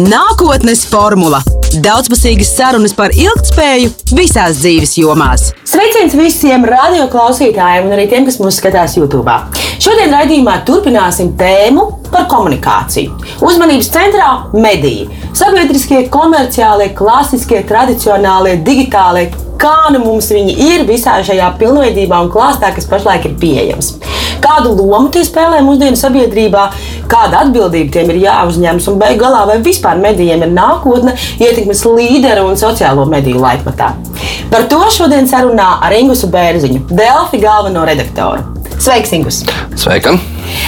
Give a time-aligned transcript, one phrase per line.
[0.00, 1.42] Nākotnes formula-
[1.84, 5.50] daudzpusīgas sarunas par ilgspēju visās dzīves jomās.
[5.68, 9.34] Sveiciens visiem radioklausītājiem un arī tiem, kas mūs skatās YouTube.
[9.78, 13.12] Šodien raidījumā turpināsim tēmu par komunikāciju.
[13.44, 14.30] Uzmanības centrā-
[14.66, 15.10] mediji.
[15.34, 19.30] Sabiedriskie, komerciālie, klasiskie, tradicionālie, digitālie
[19.62, 23.94] kā nu mums viņi ir visā šajā pilnveidībā un klāstā, kas pašlaik ir pieejams.
[24.42, 26.66] Kādu lomu tie spēlē mūsdienu sabiedrībā,
[27.10, 32.44] kāda atbildība tiem ir jāuzņemas un beigās galā vai vispār medijiem ir nākotne, ietekmes līdera
[32.46, 33.92] un sociālo mediju laikmatā.
[34.52, 38.42] Par to šodien sarunā ar Ingusu Bērziņu, Delfi galveno redaktoru.
[38.82, 39.44] Sveiks, Ingus!
[39.78, 40.18] Sveika!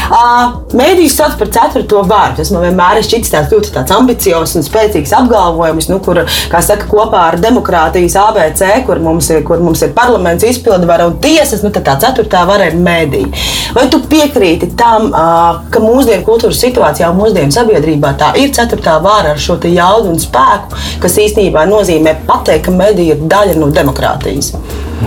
[0.05, 2.41] Uh, Mēdījus sauc par ceturto vārdu.
[2.41, 6.60] Tas man vienmēr ir šķitis tāds ļoti tāds ambiciozs un spēcīgs apgalvojums, nu, kur, kā
[6.65, 11.62] saka, kopā ar demokrātijas ABC, kur mums ir, kur mums ir parlaments, izpildvara un tiesas,
[11.65, 13.30] nu, tā ceturtā vara ir mēdīja.
[13.77, 19.35] Vai tu piekrīti tam, uh, ka mūsdienu kultūras situācijā mūsdienu sabiedrībā tā ir ceturtā vara
[19.35, 24.55] ar šo jaudu un spēku, kas īstenībā nozīmē pateikt, ka medija ir daļa no demokrātijas?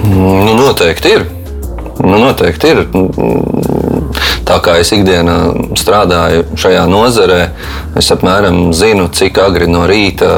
[0.08, 1.28] Nu, noteikti ir.
[2.04, 2.84] Nu, noteikti ir.
[4.48, 5.36] Tā kā es ikdienā
[5.76, 7.40] strādāju šajā nozarē,
[8.00, 10.30] es apmēram zinu, cik agri no rīta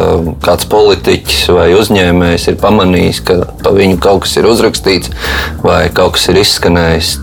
[0.41, 5.13] kāds politiķis vai uzņēmējs ir pamanījis, ka pa viņu kaut kas ir uzrakstīts
[5.61, 7.13] vai kaut kas ir izskanējis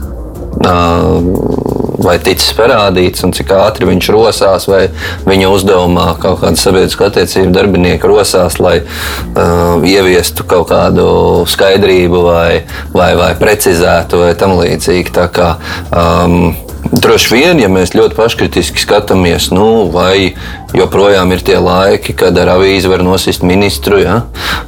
[2.02, 4.86] vai ticis parādīts, un cik ātri viņš rosās, vai
[5.27, 11.08] viņa uzdevumā kaut kāda sabiedriska attiecība darbinieka rosās, lai uh, ieviestu kaut kādu
[11.48, 12.50] skaidrību vai,
[12.94, 15.16] vai, vai precizētu vai tam līdzīgi.
[15.16, 15.56] Tā kā,
[15.91, 16.55] um,
[16.86, 20.36] Droši vien, ja mēs ļoti paškritiski skatāmies, nu, vai
[20.77, 24.20] joprojām ir tie laiki, kad ar avīzi var nosist ministru, ja?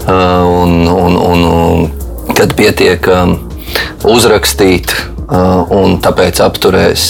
[0.08, 3.36] un, un, un, un kad pietiek um,
[4.02, 7.04] uzrakstīt Uh, un tāpēc apturēs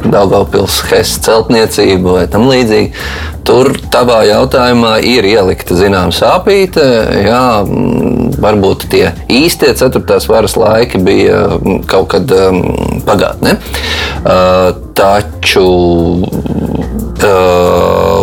[0.00, 2.92] Daugopils Hess celtniecību vai tam līdzīgi.
[3.44, 6.84] Tur tavā jautājumā ir ielikta zināma sāpīte.
[7.26, 12.62] Jā, mm, varbūt tie īstie ceturtās varas laiki bija mm, kaut kad um,
[13.08, 13.56] pagātnē.
[14.20, 15.66] Uh, taču
[17.20, 18.20] uh,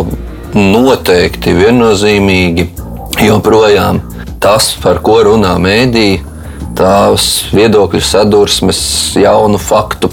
[0.58, 2.68] noteikti viennozīmīgi
[3.26, 4.00] joprojām
[4.42, 6.22] tas, par ko runā mēdīja,
[6.76, 8.80] tās viedokļu sadursmes,
[9.16, 10.10] jaunu faktu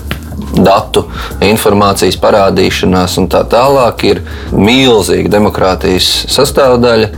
[0.56, 1.06] datu,
[1.44, 4.22] informācijas parādīšanās un tā tālāk ir
[4.54, 7.10] milzīga demokrātijas sastāvdaļa.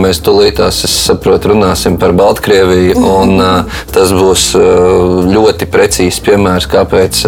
[0.00, 3.40] Mēs tūlītās, es saprotu, runāsim par Baltkrieviju, un
[3.94, 4.50] tas būs
[5.32, 7.22] ļoti precīzs piemērs, kāpēc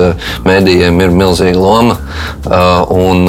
[0.47, 1.99] mēdījiem ir milzīga loma.
[2.93, 3.25] Un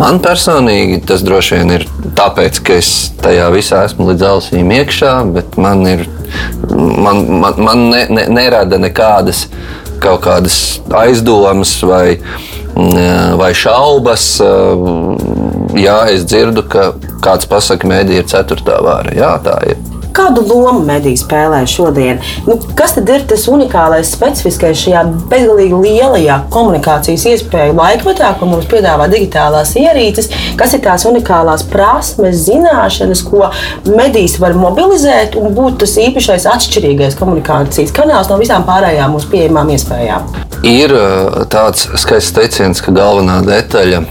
[0.00, 1.88] man personīgi tas droši vien ir
[2.18, 6.06] tāpēc, ka es tajā visā esmu līdz ausīm iekšā, bet man ir
[6.70, 9.46] man, man, man ne, ne, nerada nekādas
[10.02, 10.58] kaut kādas
[11.02, 12.18] aizdomas vai,
[12.74, 14.26] mm, vai šaubas.
[15.78, 16.90] Jā, es dzirdu, ka
[17.22, 19.14] kāds pasakā, mēdī ir ceturtā vāra.
[19.16, 19.99] Jā, tā ir.
[20.16, 22.18] Kādu lomu mediji spēlē šodien?
[22.46, 28.66] Nu, kas tad ir tas unikālais, specifiskais šajā bezgalīgi lielajā komunikācijas iespēju laikmetā, ko mums
[28.70, 30.30] piedāvā digitālās ierīces?
[30.58, 33.52] Kas ir tās unikālās prasmes, zināšanas, ko
[33.86, 39.70] medijs var mobilizēt un būt tas īpašais atšķirīgais komunikācijas kanāls no visām pārējām mūsu pieejamām
[39.76, 40.26] iespējām?
[40.66, 40.92] Ir
[41.52, 44.02] tāds skaists teiciens, ka galvenā detaļa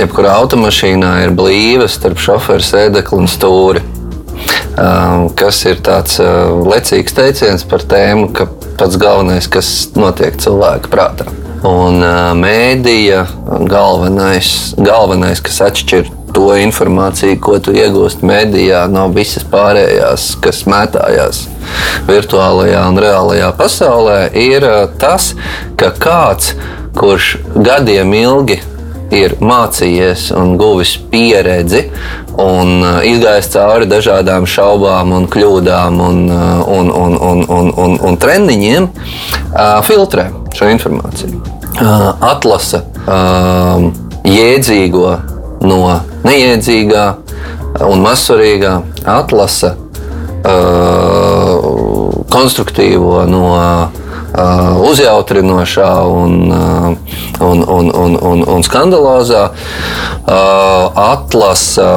[0.00, 3.84] jebkurā automašīnā ir blīva starp šoferu sēdekli un stūri.
[4.76, 8.44] Um, kas ir tāds uh, lecīgs teiciens par tēmu, ka
[8.76, 11.30] pats galvenais, kas notiek cilvēka prātā.
[11.64, 13.22] Un uh, mēdīja
[13.70, 21.46] galvenais, galvenais, kas atšķir to informāciju, ko tu iegūsti mēdījā, no visas pārējās, kas mētājās
[22.10, 24.68] virtuālajā un reālajā pasaulē, ir
[25.00, 25.32] tas,
[25.80, 26.52] ka kāds,
[27.00, 28.60] kurš gadiem ilgi
[29.14, 31.84] ir mācījies un guvis pieredzi
[32.42, 37.96] un uh, izgājis cauri dažādām šaubām, un kļūdām un, uh, un, un, un, un, un,
[38.10, 41.42] un trendiņiem, uh, filtrē šo informāciju.
[42.24, 42.78] Atlasa
[44.24, 45.10] jēdzīgo
[45.68, 45.80] no
[46.24, 47.02] neiedzīgā
[47.84, 48.70] un mazsvarīgā,
[49.12, 49.74] atlasa
[52.32, 53.44] konstruktīvo no
[54.36, 56.90] uzjautrinošā un, uh,
[57.40, 61.90] un, un, un, un, un skandalozā uh, atlasa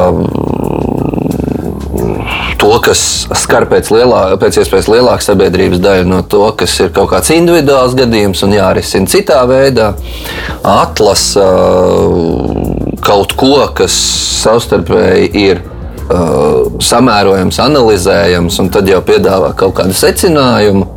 [2.59, 3.01] to, kas
[3.39, 7.95] skar pēc, lielā, pēc iespējas lielāku sabiedrības daļu no to, kas ir kaut kāds individuāls
[7.97, 9.93] gadījums un jārisina citā veidā,
[10.67, 11.47] atlasa
[13.05, 13.95] kaut ko, kas
[14.43, 15.63] savstarpēji ir
[16.09, 20.87] uh, samērojams, analizējams, un tad jau piedāvā kaut kādu secinājumu.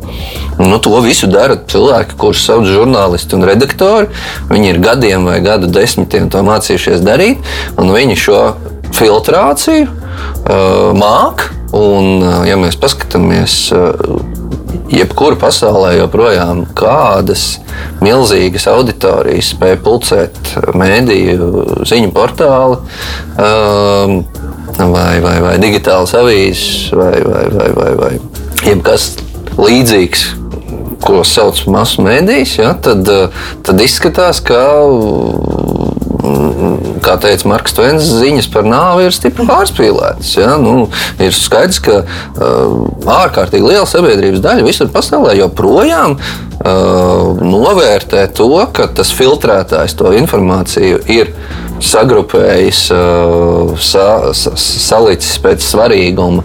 [0.59, 4.11] Nu, to visu dara cilvēki, kurus sauc par žurnālisti un redaktori.
[4.51, 7.41] Viņi ir gadiem vai gadu desmitiem to mācījušies darīt,
[7.81, 8.39] un viņi šo
[8.93, 11.51] filtrāciju uh, māca.
[11.73, 14.43] Un, uh, ja mēs paskatāmies, uh,
[14.93, 17.57] jebkur pasaulē joprojām kādas
[18.03, 22.79] milzīgas auditorijas spēja pulcēt mēdīju ziņu portāli.
[23.33, 24.19] Um,
[24.77, 28.13] vai, vai, vai digitālas avīzes, vai, vai, vai, vai, vai
[28.63, 29.13] jebkas
[29.59, 30.25] līdzīgs,
[31.03, 33.09] ko sauc par masu mēdījus, ja, tad,
[33.65, 34.61] tad izskatās, ka
[37.03, 40.31] kā teica Marks Tvens, ziņas par nāvi ir stipri pārspīlētas.
[40.37, 40.55] Ja?
[40.61, 40.87] Nu,
[41.21, 42.01] ir skaidrs, ka
[43.17, 46.17] ārkārtīgi liela sabiedrības daļa visur pasaulē joprojām
[47.43, 51.33] novērtē to, ka tas filtrētājs to informāciju ir
[51.89, 52.81] sagrupējis,
[53.83, 54.05] sa,
[54.37, 56.43] sa, salicis pēc svarīguma,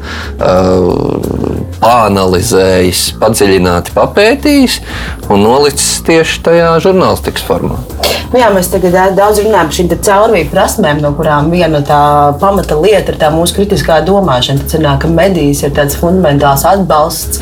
[1.78, 4.80] pāanalizējis, padziļināti papētījis
[5.30, 7.78] un nolicis tieši tajā žurnālistikas formā.
[8.28, 12.00] Nu, jā, mēs tagad daudz runājam par šīm caurvīju prasmēm, no kurām viena tā
[12.40, 14.64] pamata lieta ir tā mūsu kritiskā domāšana.
[14.64, 17.40] Tad sanāk, ka medijas ir tāds fundamentāls atbalsts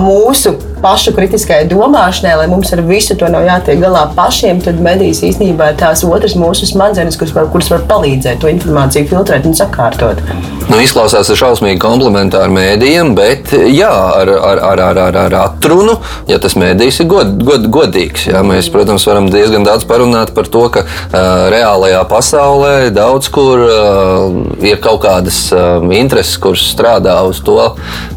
[0.00, 5.22] mūsu pašu kritiskai domāšanai, lai mums ar visu to nav jātiek galā pašiem, tad medijas
[5.26, 9.56] īstenībā ir tās otras mūsu smadzenes, kuras var, kuras var palīdzēt to informāciju filtrēt un
[9.58, 10.22] sakārtot.
[10.70, 15.98] Nu, izklausās šausmīgi komplementāri mēdījiem, bet jā, ar, ar, ar, ar, ar, ar atrunu,
[16.30, 18.28] ja tas mēdījis ir god, god, godīgs.
[18.30, 23.66] Jā, mēs, protams, varam diezgan daudz parunāt par to, ka uh, reālajā pasaulē daudz kur
[23.66, 27.58] uh, ir kaut kādas uh, intereses, kuras strādā uz to.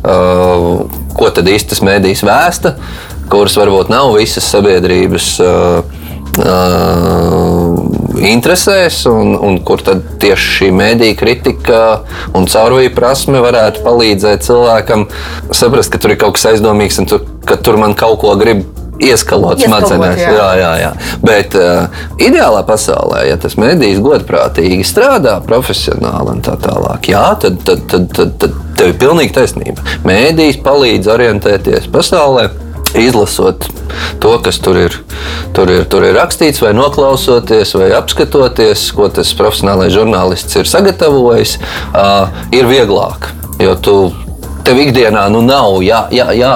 [0.05, 2.75] Uh, ko tad īsti tas mēdījis vēsta,
[3.31, 5.35] kuras varbūt nav visas sabiedrības.
[5.43, 6.01] Uh,
[6.35, 7.77] Uh,
[8.19, 11.77] interesēs, un, un kur tad tieši šī mēdīņa kritika
[12.35, 15.05] un caurvīja prasme varētu palīdzēt cilvēkam
[15.55, 18.65] saprast, ka tur ir kaut kas aizdomīgs un tur, ka tur man kaut ko grib
[19.03, 20.21] ieskalot smadzenēs.
[20.21, 20.33] Jā.
[20.35, 20.91] jā, jā, jā.
[21.25, 27.59] Bet uh, ideālā pasaulē, ja tas mēdījis godprātīgi strādā, profesionāli un tā tālāk, jā, tad,
[27.67, 29.83] tad, tad, tad, tad Tev ir pilnīgi taisnība.
[30.07, 32.49] Mēdījis palīdz orientēties pasaulē.
[32.95, 33.65] Izlasot
[34.23, 34.93] to, kas tur ir,
[35.55, 41.57] tur, ir, tur ir rakstīts, vai noklausoties, vai apskatoties, ko tas profesionālais žurnālists ir sagatavojis,
[41.91, 43.31] uh, ir vieglāk.
[43.59, 43.97] Jo tu
[44.65, 46.53] tev ikdienā nu, nav, jā, jā, jā,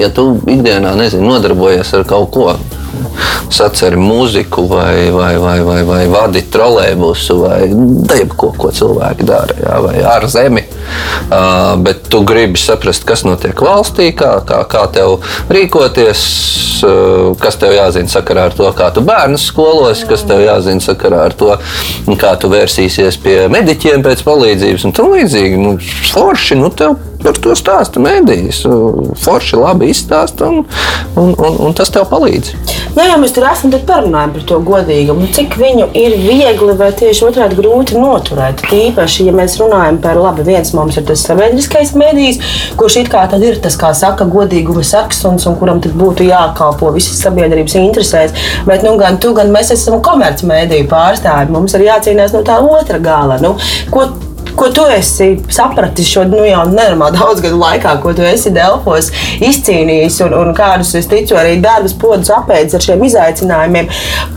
[0.00, 2.50] ja tu ikdienā nezini, nodarbojies ar kaut ko
[3.50, 7.58] saceri mūziku, vai, vai, vai, vai, vai vadi trolēbusu, vai
[8.20, 10.64] jebko, ko cilvēki dara, jā, vai ar zemi.
[11.30, 15.18] Uh, bet tu gribi saprast, kas notiek valstī, kā, kā, kā tev
[15.52, 16.22] rīkoties,
[16.86, 21.26] uh, kas tev jāzina sakarā ar to, kā tu bērnus skolos, kas tev jāzina sakarā
[21.28, 21.52] ar to,
[22.20, 25.60] kā tu vērsīsies pie mediķiem pēc palīdzības un tam līdzīgi.
[25.60, 25.76] Nu,
[26.14, 28.62] forši, nu, tev par to stāsta mēdījis.
[29.20, 30.64] Forši labi izstāsta, un,
[31.20, 32.52] un, un, un tas tev palīdz.
[32.96, 35.24] Jā, jā, mēs tur esam, tad parunājam par to godīgumu.
[35.24, 38.64] Nu, cik viņu ir viegli vai tieši otrādi grūti noturēt.
[38.70, 42.40] Tīpaši, ja mēs runājam par labi, viens mums ir tas sabiedriskais mēdījis,
[42.80, 47.76] kurš it kā ir tas, kā saka, godīguma saksuns, un kuram būtu jākalpo visas sabiedrības
[47.80, 48.34] interesēs.
[48.66, 51.54] Bet nu, gan tu, gan mēs esam komercmediju pārstāvji.
[51.54, 53.38] Mums ir jācīnās no tā otra gala.
[53.42, 53.54] Nu,
[53.92, 54.08] ko
[54.56, 59.10] ko tu esi sapratis šo nu, jau nenormāli daudz gadu laikā, ko tu esi Delfos
[59.40, 63.90] izcīnījis un, un kādus, es ticu, arī darbus podus apēdis ar šiem izaicinājumiem.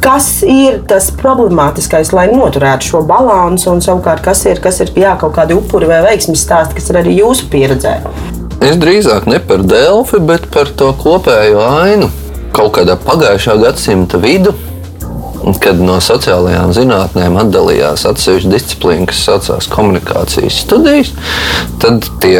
[0.03, 5.15] Kas ir tas problemātiskais, lai noturētu šo balansu un savukārt kas ir, kas ir jā,
[5.21, 7.97] kaut kādi upuri vai veiksmes stāsti, kas ir arī jūsu pieredzē?
[8.63, 12.11] Es drīzāk ne par Delfi, bet par to kopējo ainu.
[12.53, 14.53] Kaut kādā pagājušā gadsimta vidū
[15.63, 21.11] kad no sociālajām zinātnēm atdalījās atsevišķa disciplīna, kas saucās komunikācijas studijas,
[21.83, 22.39] tad tie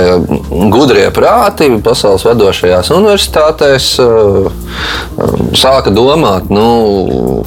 [0.73, 6.67] gudrie prāti pasaules vadošajās universitātēs uh, um, sāka domāt, nu,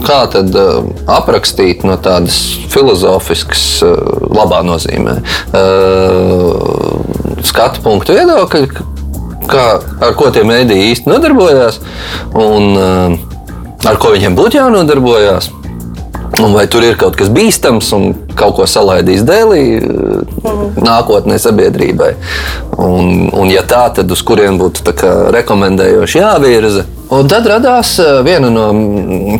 [0.07, 0.83] kā tad uh,
[1.17, 2.41] aprakstīt no tādas
[2.73, 3.97] filozofiskas, uh,
[4.37, 5.17] labā nozīmē,
[7.47, 8.85] skatu punktu viedokļa,
[9.49, 9.65] kā,
[10.03, 11.81] ar ko tie mēdīji īsti nodarbojās.
[12.37, 12.77] Un,
[13.87, 15.53] ar ko viņiem būtu jānodarbojas.
[16.43, 20.83] Un vai tur ir kaut kas bīstams un kaut ko salaidīs dēlī mm.
[20.85, 22.11] nākotnē sabiedrībai?
[22.83, 24.93] Un, un ja tā, tad uz kurien būtu
[25.33, 26.85] rekomendējoši jāvirza?
[27.15, 28.67] Un tad radās eh, viena no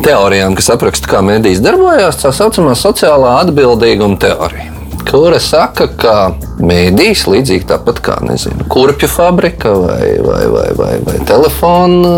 [0.05, 4.76] teorijām, kas apraksta, kā mēdīs darbojas, tā saucamā sociālā atbildīguma teorija
[5.07, 6.15] kura saka, ka
[6.59, 12.13] mēdīs, līdzīgi tāpat kā nezinu, kurpju fabrika vai, vai, vai, vai, vai telefona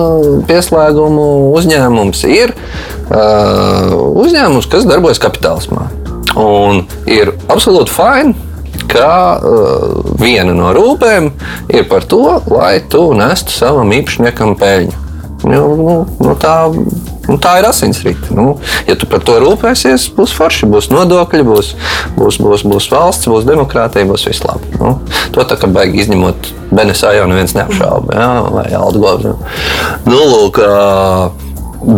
[0.49, 5.89] pieslēgumu uzņēmums, ir uh, uzņēmums, kas darbojas kapitālismā.
[6.39, 8.37] Un ir absolūti fini
[8.89, 11.29] ka uh, viena no rūpēm
[11.73, 15.05] ir par to, lai tu nestu savam īpašniekam peļņu.
[15.49, 16.55] Nu, nu, nu, tā,
[17.29, 18.33] nu, tā ir asinsrite.
[18.35, 18.57] Nu,
[18.89, 21.71] ja tu par to rūpēsies, būs forši, būs nodokļi, būs,
[22.17, 24.73] būs, būs, būs valsts, būs demokrātija, būs viss labi.
[24.81, 24.97] Nu,
[25.35, 29.35] to tā kā baigi izņemot Benesā jau neviens neapšauba, ja, vai Aldo.
[30.05, 30.61] Nu, lūk,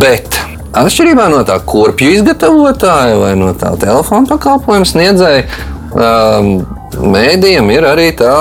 [0.02, 0.40] bet
[0.78, 5.48] atšķirībā no tā kurpju izgatavotāja vai no tā telefona pakalpojuma sniedzēja,
[7.02, 8.36] mēdījiem ir arī tā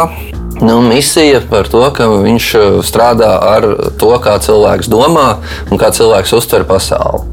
[0.60, 2.48] nu, misija par to, ka viņš
[2.86, 3.66] strādā ar
[4.00, 5.28] to, kā cilvēks domā
[5.70, 7.26] un kā cilvēks uztver pasauli.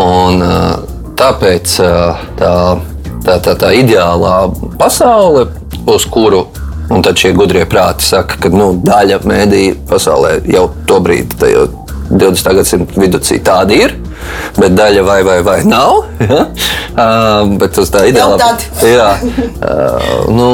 [0.00, 0.44] Un,
[1.18, 1.78] tāpēc
[2.40, 2.52] tā,
[3.24, 4.36] tā, tā, tā ideālā
[4.80, 5.48] pasaule,
[5.86, 6.46] uz kuru
[6.92, 11.54] Un tad šie gudrie prāti saka, ka nu, daļa mēdīju pasaulē jau to brīdi,
[12.10, 12.50] 20.
[12.58, 13.94] gadsimta vidū, tāda ir
[14.58, 16.04] bet daļa vai, vai, vai nav.
[16.34, 16.44] Ja?
[16.94, 18.38] Uh, bet tas tā ideāli.
[18.94, 20.48] Jā, uh, nu,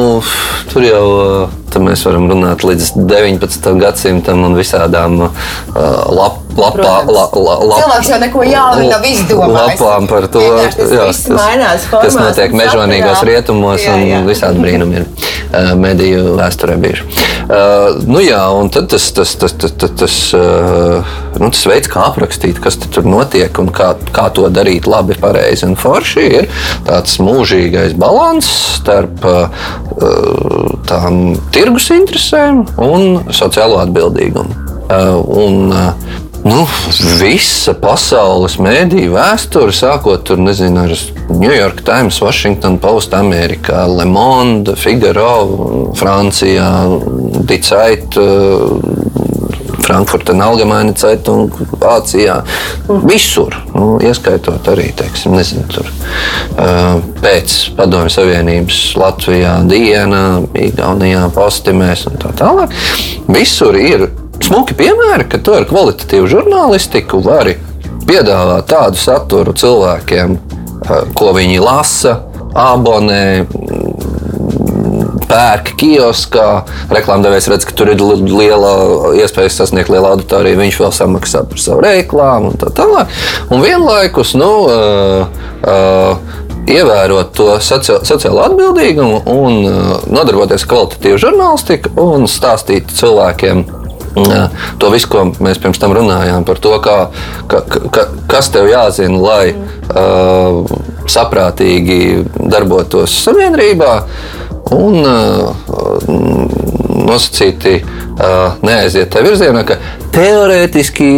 [0.71, 3.71] tur jau uh, mēs varam runāt līdz 19.
[3.79, 5.31] gadsimtam un visādām uh,
[6.11, 9.81] lap, lapā, la, la, la, Cilvēks jau neko jaunu nav izdomājis.
[9.81, 14.19] Lapām par to, jā, kas, mainās, kas notiek mežonīgos rietumos jā, jā.
[14.19, 17.07] un visādi brīnumi ir uh, mediju vēsturē bijuši.
[17.51, 21.91] Uh, nu jā, un tad tas, tas, tas, tas, tas, tas, uh, nu, tas veids,
[21.91, 26.51] kā aprakstīt, kas tur notiek un kā, kā to darīt labi, pareizi un forši, ir
[26.87, 28.51] tāds mūžīgais līdzsvars
[28.81, 29.51] starp uh,
[30.89, 31.21] tām
[31.61, 34.67] tirgus interesēm un sociālo atbildīgumu.
[34.91, 36.63] Uh, un, uh, Nu,
[37.21, 45.93] visa pasaules mēdīņu vēsture, sākot ar New York Times, Washington Post, Amerikā, Le Monde, Figaro,
[46.01, 46.71] Francijā,
[47.45, 48.17] Dicait,
[49.91, 52.37] Frankfurta Allgemeine Zeitung, Vācijā.
[53.11, 55.89] Visur, nu, ieskaitot arī teiksim, nezinu, tur,
[57.19, 60.23] pēc Padomju Savienības Latvijā, Dienā,
[60.69, 62.77] Igaunijā, Postimēs un tā tālāk.
[63.35, 64.07] Visur ir
[64.47, 67.57] smuki piemēri, ka tu ar kvalitatīvu žurnālistiku vari
[68.07, 70.39] piedāvāt tādu saturu cilvēkiem,
[71.19, 72.21] ko viņi lasa,
[72.55, 73.25] abonē,
[75.31, 76.49] pērk kioskā.
[76.93, 78.75] Reklāmdevējs redz, ka tur ir liela
[79.19, 80.61] iespēja sasniegt lielu auditoriju.
[80.61, 83.11] Viņš vēl samaksā par savu reklāmu un tā tālāk.
[83.51, 86.39] Un vienlaikus, nu, uh, uh,
[86.71, 89.61] ievērot to sociālo atbildīgumu un
[90.13, 93.65] nodarboties ar kvalitatīvu žurnālistiku un stāstīt cilvēkiem.
[94.11, 96.97] To visu, ko mēs pirms tam runājām, par to, kā,
[97.51, 97.63] ka,
[97.95, 100.67] ka, kas tev jāzina, lai uh,
[101.11, 102.01] saprātīgi
[102.51, 103.95] darbotos sabiedrībā.
[104.01, 104.40] Uh,
[104.77, 105.55] un uh,
[107.07, 109.79] nosacīti uh, neaiziet tajā virzienā, ka
[110.15, 111.11] teorētiski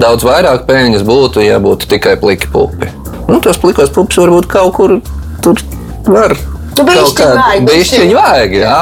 [0.00, 2.90] daudz vairāk peļņas būtu, ja būtu tikai pliki pupi.
[3.28, 4.98] Nu, tos plikos pupus varbūt kaut kur
[5.44, 5.60] tur
[6.08, 6.36] var
[6.78, 8.78] Nu, bišķiņu vajag, jā.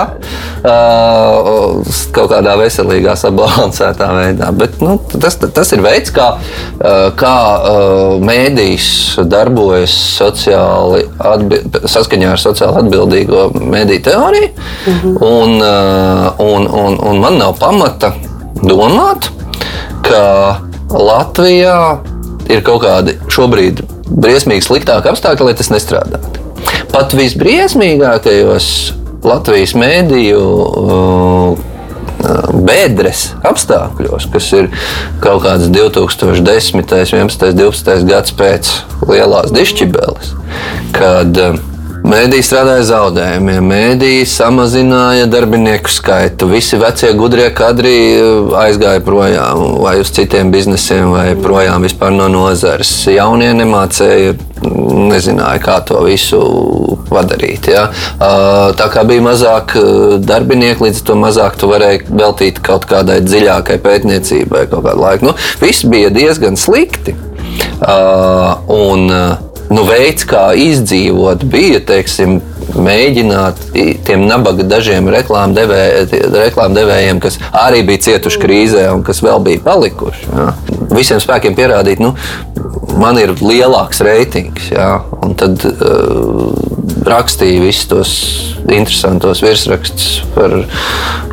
[0.67, 4.51] Uh, kaut kādā veselīgā, sabalansētā veidā.
[4.57, 6.29] Bet, nu, tas, tas ir veids, kā,
[7.21, 8.89] kā uh, mēdījis
[9.31, 11.05] darbojas sociāli,
[11.87, 14.53] saskaņā ar sociāli atbildīgo mēdīju teoriju.
[14.87, 15.17] Mm -hmm.
[15.21, 18.13] un, uh, un, un, un man nav pamata
[18.63, 19.31] domāt,
[20.07, 20.61] ka
[20.91, 21.99] Latvijā
[22.49, 26.46] ir kaut kādi šobrīd briesmīgi sliktāki apstākļi, lai tas nestrādātu
[26.97, 28.67] pat visbriesmīgākajos
[29.27, 31.59] Latvijas mēdīju uh,
[32.65, 34.71] bedres apstākļos, kas ir
[35.21, 38.73] kaut kāds 2010, 11, 12 gads pēc
[39.11, 40.33] lielās dišķibeles,
[40.97, 41.61] kad uh,
[42.07, 46.47] Mēdīja strādāja zaudējumiem, mēdīja samazināja darbinieku skaitu.
[46.53, 52.29] Visi vecie gudrie kadri eh, aizgāja projām, vai uz citiem biznesiem, vai projām vispār no
[52.31, 52.93] nozares.
[53.11, 54.37] Jaunie nemācēja,
[55.11, 56.41] nezināja, kā to visu
[57.11, 57.71] padarīt.
[57.73, 57.87] Ja?
[58.77, 59.77] Tā kā bija mazāk
[60.27, 65.31] darbinieku, līdz ar to mazāk tu varēji veltīt kaut kādai dziļākai pētniecībai, kaut kādu laiku.
[65.31, 67.17] Nu, viss bija diezgan slikti.
[68.73, 69.07] Un,
[69.71, 72.41] nu, veids, kā izdzīvot, bija teiksim,
[72.75, 73.61] mēģināt
[74.07, 80.23] tiem nabaga dažiem reklāmdevējiem, kas arī bija cietuši krīzē un kas vēl bija palikuši.
[80.33, 80.47] Jā.
[80.97, 82.11] Visiem spēkiem pierādīt, nu,
[83.01, 84.71] man ir lielāks reitings.
[84.73, 84.89] Jā,
[85.25, 85.75] un tad uh,
[87.07, 88.13] rakstīja visus tos
[88.67, 90.51] interesantos virsrakstus par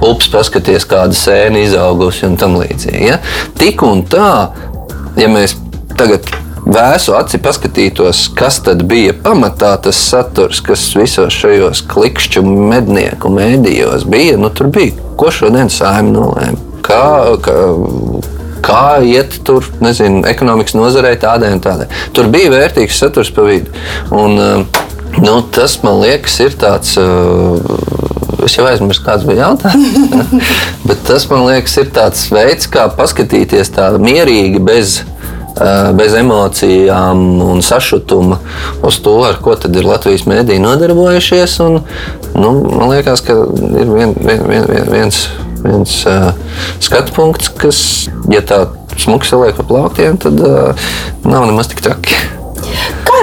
[0.04, 3.04] upes, paskaties, kāda sēna izaugusi un tam līdzīgi.
[3.10, 3.18] Ja?
[3.60, 4.32] Tik un tā,
[5.20, 5.52] ja mēs
[5.98, 6.30] tagad
[6.74, 14.08] vēsu aci paskatītos, kas tad bija pamatā tas saturs, kas visos šajos klikšķu mednieku mēdījos
[14.10, 16.70] bija, nu tur bija, ko šodien saimē nolēma.
[16.84, 17.03] Kā,
[17.44, 17.58] kā,
[18.65, 21.88] kā iet tur, nezinu, ekonomikas nozarei tādai un tādai.
[22.15, 23.72] Tur bija vērtīgs saturs pa vidu.
[24.12, 24.68] Un,
[25.24, 26.98] nu, tas man liekas, ir tāds.
[27.00, 28.01] Uh,
[28.44, 30.42] Es jau aizmirsu, kāds bija jautājums.
[30.89, 34.98] Bet tas man liekas, ir tāds veids, kā paskatīties tā mierīgi bez
[35.98, 38.39] bez emocijām un sašutuma
[38.83, 41.60] uz to, ar ko ir Latvijas mēdī nodarbojušies.
[41.65, 41.81] Un,
[42.33, 45.24] nu, man liekas, ka ir vien, vien, vien, viens,
[45.63, 46.31] viens uh,
[46.83, 47.81] skatu punkts, kas,
[48.33, 48.65] ja tā
[49.00, 50.88] smuki saliek pa plauktiem, tad uh,
[51.25, 52.17] nav nemaz tik traki.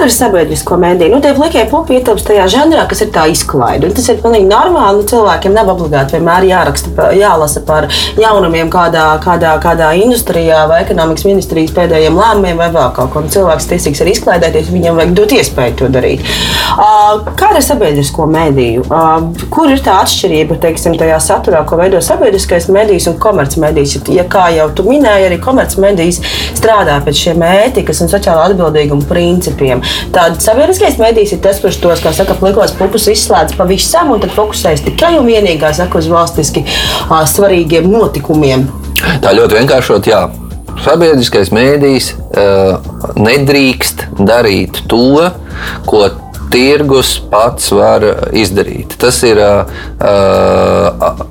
[0.01, 1.11] Ar sabiedrisko mediju?
[1.13, 3.85] Nu, tie plikie pupi ietilpst tajā žanrā, kas ir tā izklaide.
[3.85, 4.97] Un tas ir pilnīgi normāli.
[4.97, 7.85] Nu, cilvēkiem nav obligāti vienmēr jāraksta, jālasa par
[8.17, 13.21] jaunumiem kādā, kādā, kādā industrijā vai ekonomikas ministrijas pēdējiem lēmumiem vai vēl kaut ko.
[13.35, 16.25] Cilvēks tiesīgs arī izklaidēties, viņam vajag dot iespēju to darīt.
[17.37, 18.87] Kā ar sabiedrisko mediju?
[19.53, 23.99] Kur ir tā atšķirība teiksim, tajā saturā, ko veido sabiedriskais medijs un komercmedijs?
[24.09, 26.23] Ja kā jau tu minēji, arī komercmedijs
[26.57, 29.85] strādā pēc šiem ētikas un sociālā atbildīguma principiem.
[30.15, 34.33] Tad sabiedriskais medijs ir tas, kurš tos, kā saka, plikos pupus izslēdz pavisam un tad
[34.35, 38.67] fokusējas tikai un vienīgi saka, uz valstiski uh, svarīgiem notikumiem.
[39.23, 40.25] Tā ļoti vienkāršot, jā.
[40.81, 45.29] Sabiedriskais mēdījis uh, nedrīkst darīt to,
[45.89, 46.05] ko
[46.51, 48.03] tirgus pats var
[48.35, 48.97] izdarīt.
[49.01, 49.69] Tas ir uh,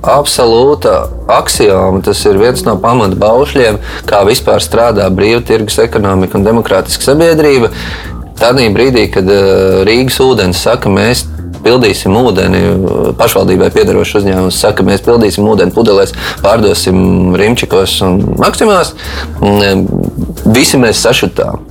[0.01, 0.95] absolūta
[1.31, 7.71] axioma, tas ir viens no pamatbaušļiem, kā vispār strādā brīva tirgus ekonomika un demokrātiska sabiedrība.
[8.41, 11.27] Tādā brīdī, kad uh, Rīgas ūdens saka, mēs
[11.61, 12.61] pildīsim ūdeni,
[13.19, 18.95] pašvaldībai piedarošs uzņēmums saka, mēs pildīsim ūdeni pudelēs, pārdosim Rimčikos un Maksimās,
[20.55, 21.61] visi mēs sašutām.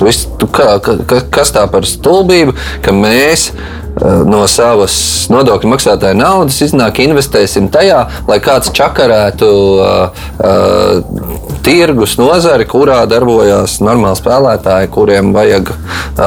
[0.00, 2.54] Viss, kā, ka, kas tā par stulbību,
[2.84, 4.94] ka mēs eh, no savas
[5.32, 13.78] nodokļu maksātāja naudas iznāk investēsim tajā, lai kāds čakarētu uh, uh, tirgus nozari, kurā darbojas
[13.84, 15.72] normāli spēlētāji, kuriem vajag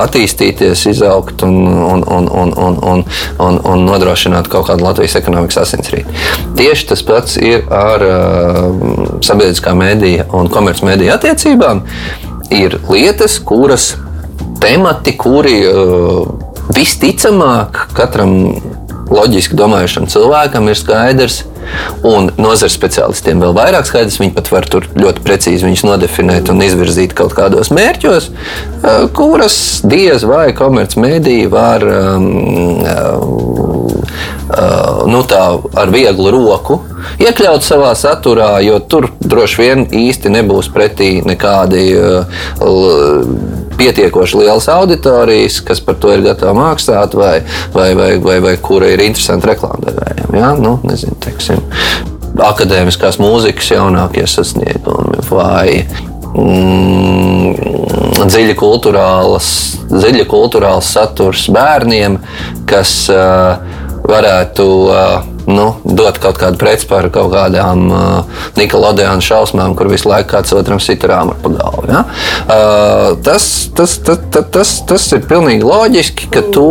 [0.04, 3.06] attīstīties, izaugt un, un, un, un, un, un,
[3.48, 6.22] un, un nodrošināt kaut kādu Latvijas ekonomikas asinsrīti.
[6.60, 8.62] Tieši tas pats ir ar uh,
[9.26, 11.84] sabiedriskā mēdīja un komercmediju attiecībām
[12.54, 13.94] ir lietas, kuras
[14.64, 16.28] temati, kuri uh,
[16.74, 18.38] visticamāk katram
[19.14, 21.42] loģiski domājušam cilvēkam ir skaidrs.
[22.06, 24.20] Un nozares speciālistiem vēl vairāk skaidrs.
[24.20, 29.58] Viņi pat var tur ļoti precīzi viņus nodefinēt un izvirzīt kaut kādos mērķos, uh, kuras
[29.88, 32.84] diez vai komercmediji var um,
[35.10, 35.42] nu tā,
[35.80, 36.80] ar vieglu roku
[37.22, 42.26] iekļaut savā saturā, jo tur droši vien īsti nebūs pretī nekādi uh,
[43.78, 47.42] pietiekoši liels auditorijas, kas par to ir gatava maksāt, vai,
[47.74, 50.38] vai, vai, vai, vai kura ir interesanti reklāmdevējiem.
[50.38, 50.54] Ja?
[50.60, 51.62] Nu, nezinu, teiksim,
[52.44, 55.84] akadēmiskās mūzikas jaunākie sasniegumi vai
[56.38, 59.48] mm, dziļi kultūrāls,
[59.92, 62.20] dziļi kultūrāls saturs bērniem,
[62.70, 65.14] kas uh, varētu uh,
[65.48, 70.82] nu, dot kaut kādu pretspāru kaut kādām uh, Nikolodēnas šausmām, kur visu laiku kāds otram
[70.84, 71.88] sit rāmu pa galvu.
[71.92, 72.04] Ja?
[72.44, 76.70] Uh, tas, tas, tas, tas, tas, tas ir pilnīgi loģiski, ka, to,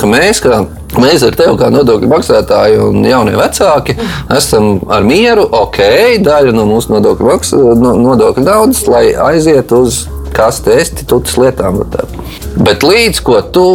[0.00, 0.64] ka mēs, kā
[0.96, 3.96] Mēs ar tevi, kā nodokļu maksātāji un jaunie vecāki,
[4.32, 5.80] esam ar mieru, ok,
[6.24, 10.04] daļa no mūsu nodokļu, maks, no, nodokļu naudas, lai aiziet uz
[10.36, 11.82] kaste, estitātes lietām.
[12.56, 13.66] Bet līdz ko tu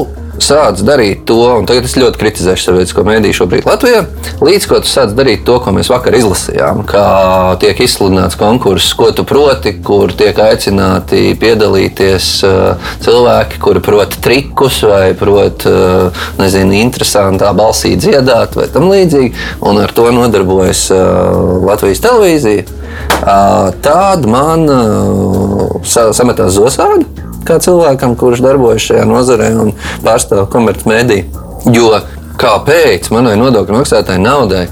[0.43, 4.03] sāc darīt to, un tagad es ļoti kritizēšu sabiedrisko mēdīju šobrīd Latvijā,
[4.43, 7.05] līdz ko tu sāc darīt to, ko mēs vakar izlasījām, kā
[7.61, 14.81] tiek izsludināts konkurss, ko tu proti, kur tiek aicināti piedalīties uh, cilvēki, kuri prot trikus
[14.87, 19.33] vai prot, uh, nezinu, interesantā balsī dziedāt vai tam līdzīgi,
[19.67, 22.79] un ar to nodarbojas uh, Latvijas televīzija.
[23.81, 24.65] Tad man
[25.85, 29.71] sametās zosādi kā cilvēkam, kurš darbojas šajā nozarē un
[30.05, 31.45] pārstāv komercmediju.
[31.71, 32.01] Jo
[32.41, 34.65] kāpēc manai nodokļu maksātāju naudai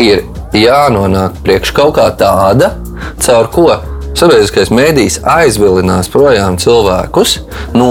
[0.00, 0.24] ir
[0.56, 2.74] jānonāk priekš kaut kā tāda,
[3.22, 3.66] caur ko
[4.16, 7.40] sabiedriskais mēdījis aizvilinās projām cilvēkus
[7.76, 7.90] no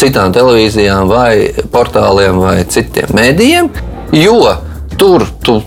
[0.00, 3.70] citām televīzijām, vai portāliem vai citiem mēdījiem,
[4.18, 4.56] jo
[5.00, 5.58] tur tu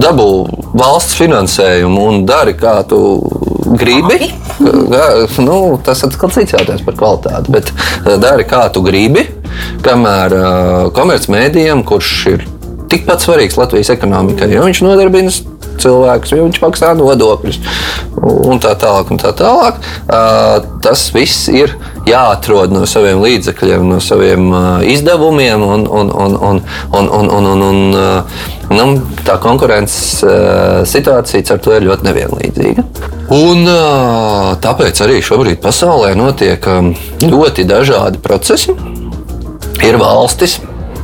[0.00, 0.30] dabū
[0.78, 3.00] valsts finansējumu un dari, kā tu
[3.80, 4.30] gribi.
[5.40, 7.54] Nu, tas ir cits jautājums par kvalitāti.
[7.54, 9.26] Bet eh, dari, kā tu gribi,
[9.84, 12.44] kamēr uh, komercmedijam, kurš ir
[12.90, 15.40] tikpat svarīgs Latvijas ekonomikai, jo viņš nodarbojas
[15.82, 17.60] cilvēkus, jo viņš maksā nodokļus
[18.20, 19.10] un tā tālāk.
[19.10, 19.80] Un tā tālāk.
[20.84, 21.74] Tas viss ir
[22.08, 24.50] jāatrod no saviem līdzekļiem, no saviem
[24.86, 26.62] izdevumiem, un, un, un, un,
[26.92, 27.64] un, un, un, un,
[28.70, 28.88] un nu,
[29.26, 30.22] tā konkurences
[30.90, 32.86] situācija ar to ir ļoti nevienlīdzīga.
[33.34, 33.66] Un,
[34.62, 36.66] tāpēc arī šobrīd pasaulē notiek
[37.24, 38.74] ļoti dažādi procesi.
[39.80, 40.58] Ir valstis,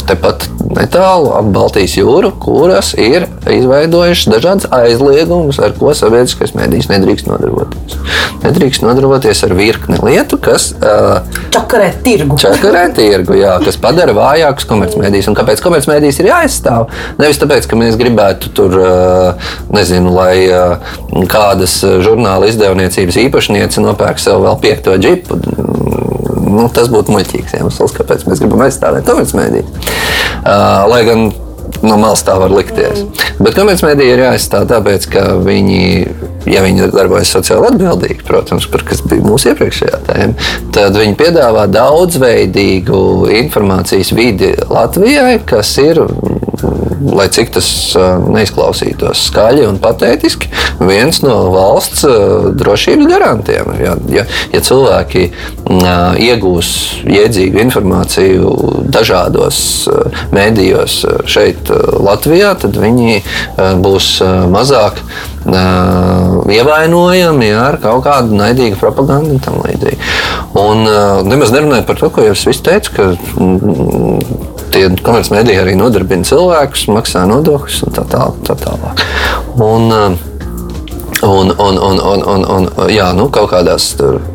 [0.09, 7.31] tepat netālu ap Baltijas jūru, kuras ir izveidojušas dažādas aizliegumus, ar ko sabiedriskais mēdījis nedrīkst
[7.31, 7.97] nodarboties.
[8.45, 11.23] Nedrīkst nodarboties ar virkni lietu, kas uh,
[11.55, 12.39] čakarē tirgu.
[12.41, 15.31] Čakarē tirgu, jā, kas padara vājākus komercmedijas.
[15.31, 16.91] Un kāpēc komercmedijas ir jāaizstāv?
[17.21, 20.97] Nevis tāpēc, ka mēs gribētu tur, uh, nezinu, lai uh,
[21.31, 25.41] kādas žurnāla izdevniecības īpašniece nopērk sev vēl piekto džipu
[26.47, 29.67] nu, tas būtu muļķīgs iemesls, kāpēc mēs gribam aizstāvēt komercmediju.
[30.47, 31.29] Uh, lai gan
[31.83, 33.03] no malas tā var likties.
[33.03, 33.27] Mm.
[33.43, 35.81] Bet komercmedija ir jāizstāv tāpēc, ka viņi,
[36.51, 41.67] ja viņi darbojas sociāli atbildīgi, protams, par kas bija mūsu iepriekšējā tēma, tad viņi piedāvā
[41.75, 43.01] daudzveidīgu
[43.43, 46.03] informācijas vidi Latvijai, kas ir
[47.01, 47.69] lai cik tas
[48.33, 52.05] neizklausītos skaļi un patētiski, viens no valsts
[52.59, 53.73] drošības garantiem.
[53.83, 55.29] Ja, ja, ja cilvēki
[56.27, 56.73] iegūs
[57.07, 58.53] jēdzīgu informāciju
[58.93, 59.59] dažādos
[60.35, 61.73] mēdījos šeit,
[62.07, 63.23] Latvijā, tad viņi
[63.83, 64.17] būs
[64.53, 65.01] mazāk
[65.47, 69.99] ievainojami ar kaut kādu naidīgu propagandu un tam līdzīgi.
[70.59, 70.77] Un
[71.29, 73.03] nemaz nerunājot par to, ko jau es teicu, ka
[74.75, 78.41] tie komercmediji arī nodarbina cilvēkus, maksā nodokļus un tā tālāk.
[78.47, 79.05] Tā tālāk.
[79.57, 80.33] Un, uh,
[81.23, 83.87] Un, un, un, un, un, un jā, nu, kaut kādās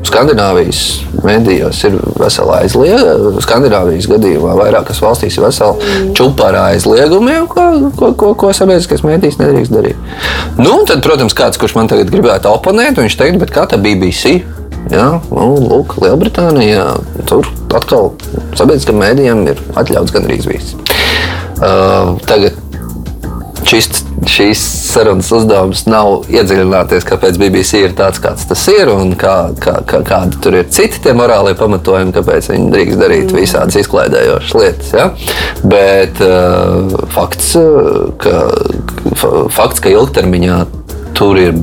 [0.07, 0.79] Skandinavijas
[1.21, 3.41] medijos ir vesela aizlieguma.
[3.45, 7.67] Skandinavijas gadījumā vairākas valstīs ir vesela čūpa ar aizliegumiem, ko,
[7.99, 10.09] ko, ko, ko sabiedriskais mēdījis nedrīkst darīt.
[10.57, 14.39] Nu, tad, protams, kāds, kurš man tagad gribētu oponēt, viņš teikt, kā tā BBC
[14.89, 16.87] Jā, nu, lūk, Lielbritānijā
[17.29, 18.11] tur atkal
[18.57, 20.75] sabiedriskam mēdījam ir atļauts gandrīz viss.
[21.61, 22.57] Uh, tagad
[23.67, 29.35] šis, šīs sarunas uzdevums nav iedziļināties, kāpēc BBC ir tāds, kāds tas ir, un kā,
[29.61, 33.37] kā, kā, kādi tur ir citi tie morālie pamatojumi, kāpēc viņi drīkst darīt mm.
[33.37, 34.91] visādas izklaidējošas lietas.
[34.97, 35.07] Ja?
[35.71, 37.53] Bet uh, fakts,
[38.21, 38.35] ka,
[39.53, 40.59] fakts, ka ilgtermiņā
[41.17, 41.55] tur ir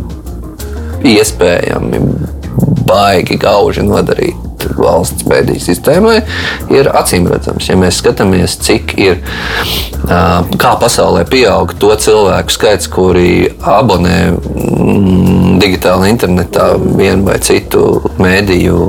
[1.09, 2.03] iespējami
[2.89, 6.17] baigi gauži nodarīt valsts mēdīņu sistēmai,
[6.75, 7.69] ir acīm redzams.
[7.71, 9.21] Ja mēs skatāmies, cik ir,
[10.05, 18.83] kā pasaulē pieaug to cilvēku skaits, kuri abonē mm, digitāli internetā vienu vai citu mēdīju,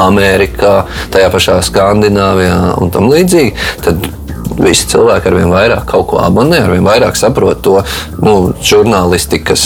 [0.00, 4.06] Amerikā, tajā pašā Skandināvijā un tam līdzīgi, tad
[4.60, 7.78] visi cilvēki ar vien vairāk kaut ko abonē, ar vien vairāk saprot to
[8.22, 9.64] nu, žurnālistikas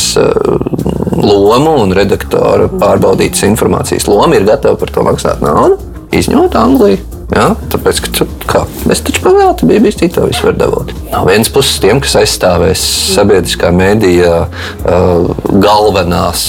[1.24, 5.78] lomu un redaktora pārbaudītas informācijas lomu, ir gatavi par to maksāt naudu,
[6.14, 7.02] izņemot Angliju.
[7.34, 10.92] Ja, tāpēc, ka kā, mēs taču pavēlti bija bijis to visu var dabūt.
[11.10, 12.82] No vienas puses tiem, kas aizstāvēs
[13.16, 15.32] sabiedriskā mēdījā uh,
[15.64, 16.44] galvenās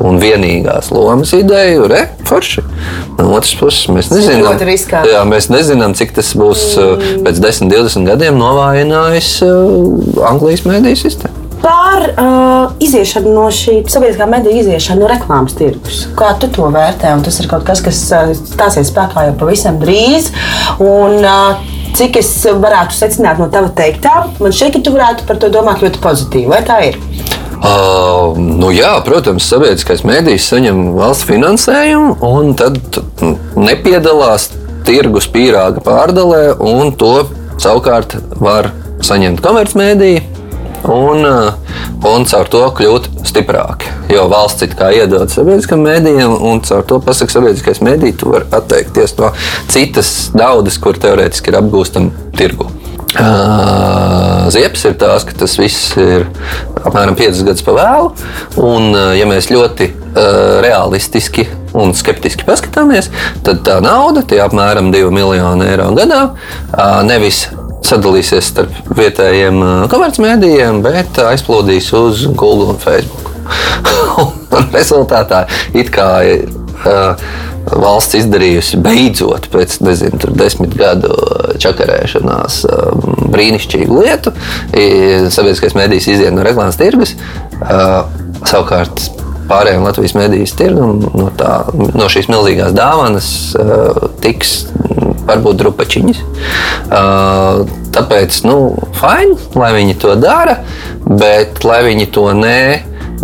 [0.00, 2.64] un vienīgās lomas ideju, re, forši.
[3.18, 4.56] No otras puses mēs nezinām,
[5.10, 11.04] jā, mēs nezinām cik tas būs uh, pēc 10, 20 gadiem novājinājis uh, Anglijas mēdīju
[11.04, 16.04] sistēmu par uh, iziešanu no šī sabiedriskā mediju iziešanu no reklāmas tirgus.
[16.18, 17.12] Kā tu to vērtē?
[17.16, 20.30] Un tas ir kaut kas, kas uh, stāsies spēkā jau pavisam drīz.
[20.80, 21.60] Un, uh,
[21.96, 25.84] cik es varētu secināt no tava teiktā, man šķiet, ka tu varētu par to domāt
[25.84, 26.48] ļoti pozitīvi.
[26.50, 26.98] Vai tā ir?
[27.60, 32.80] Uh, nu jā, protams, sabiedriskais mēdījis saņem valsts finansējumu, un tad
[33.58, 34.48] nepiedalās
[34.88, 37.26] tirgus pīrāga pārdalē, un to
[37.60, 38.70] savukārt var
[39.04, 40.39] saņemt komercmediji
[40.88, 41.52] un, eh,
[42.08, 43.92] un caur to kļūt stiprāki.
[44.12, 48.48] Jo valsts it kā iedod sabiedriskam mēdījam, un caur to pasakot, sabiedriskais mēdījis, tu vari
[48.60, 49.32] atteikties no
[49.70, 52.70] citas naudas, kur teorētiski ir apgūstama tirgu.
[53.10, 56.28] Uh, Ziepes ir tās, ka tas viss ir
[56.78, 58.12] apmēram 5 gadus pa vēlu.
[58.62, 63.10] Un, uh, ja mēs ļoti uh, realistiski un skeptiski paskatāmies,
[63.46, 66.22] tad tā nauda, tie apmēram 2 miljoni eiro gadā,
[67.06, 67.44] nevis
[67.86, 69.60] sadalīsies starp vietējiem
[69.92, 73.30] komercmedijiem, bet aizplūdīs uz Google un Facebook.
[74.56, 76.50] un rezultātā it kā ir.
[76.80, 77.14] Uh,
[77.68, 81.12] valsts izdarījusi beidzot pēc nezinu, desmit gadu
[81.60, 82.62] čakarēšanās
[83.30, 84.32] brīnišķīgu lietu.
[84.72, 87.14] Sabiedriskais mēdījis iziet no reklāmas tirgus.
[87.60, 89.19] Savukārt
[89.50, 93.30] pārējiem Latvijas medijas tirgum no, tā, no šīs milzīgās dāvanas
[94.24, 94.60] tiks
[95.30, 96.22] varbūt drupačiņas.
[96.90, 98.56] Uh, tāpēc, nu,
[98.98, 100.60] fini, lai viņi to dara,
[101.06, 102.62] bet lai viņi to ne,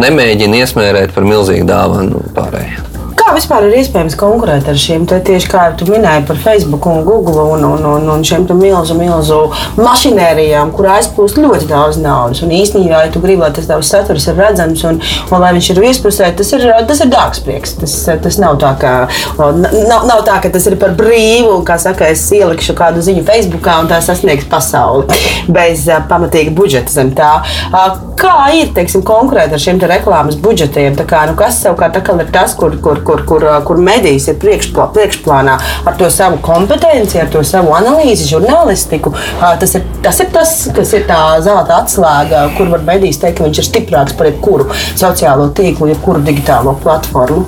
[0.00, 2.95] nemēģina iesmērēt par milzīgu dāvanu pārējiem.
[3.16, 7.02] Kā vispār ir iespējams konkurēt ar šiem te tieši kā tu minēji par Facebook un
[7.06, 9.38] Google un, un, un, un šiem milzu, milzu
[9.80, 12.42] mašinērijām, kur aizplūst ļoti daudz naudas.
[12.44, 15.70] Un īstenībā, ja tu gribi, lai tas tavs saturs ir redzams un, un lai viņš
[15.72, 17.76] ir vispusē, tas ir, tas ir dārgs prieks.
[17.80, 18.92] Tas, tas nav, tā, ka,
[19.38, 23.78] nav, nav tā, ka tas ir par brīvu, kā saka, es ielikšu kādu ziņu Facebookā
[23.82, 25.08] un tā sasniegs pasauli
[25.56, 27.32] bez uh, pamatīga budžeta zem tā.
[27.72, 30.96] Uh, kā ir, teiksim, konkurēt ar šiem reklāmas budžetiem?
[31.08, 35.56] Kā, nu, kas savukārt ir tas, kur, kur, kur, kur, kur medijas ir priekšplā, priekšplānā
[35.86, 39.14] ar to savu kompetenci, ar to savu analīzi, žurnālistiku.
[39.40, 43.46] Tas ir tas, ir tas kas ir tā zelta atslēga, kur var medijas teikt, ka
[43.46, 47.46] viņš ir stiprāks par jebkuru sociālo tīklu, jebkuru digitālo platformu.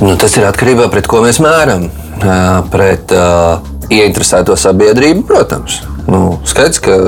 [0.00, 1.88] Nu, tas ir atkarībā no tā, ko mēs mēram.
[2.72, 3.58] Pret uh,
[3.92, 5.82] ieinteresēto sabiedrību, protams.
[6.10, 6.98] Nu, skaidrs, ka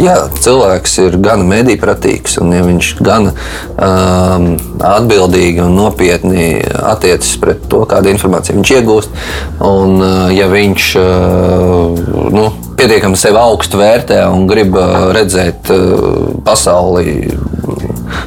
[0.00, 4.48] jā, cilvēks ir gan medīpratīgs, un ja viņš gan um,
[4.92, 9.22] atbildīgi un nopietni attiecas pret to, kādu informāciju viņš iegūst,
[9.68, 12.46] un uh, ja viņš uh, nu,
[12.78, 17.20] pietiekami sevi augstu vērtē un grib uh, redzēt uh, pasauli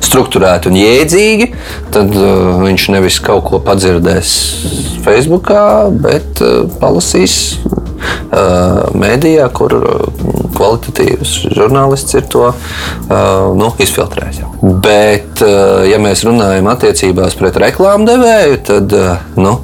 [0.03, 1.49] strukturēti un jēdzīgi,
[1.95, 4.31] tad uh, viņš nevis kaut ko padzirdēs
[5.05, 5.51] Facebook,
[6.03, 10.07] bet uh, palasīs uh, mēdījā, kur uh,
[10.55, 12.57] kvalitatīvs žurnālists ir to uh,
[13.57, 14.41] nu, izfiltrējis.
[14.61, 18.99] Bet, uh, ja mēs runājam attiecībās pret reklāmu devēju, tad,
[19.37, 19.57] nu,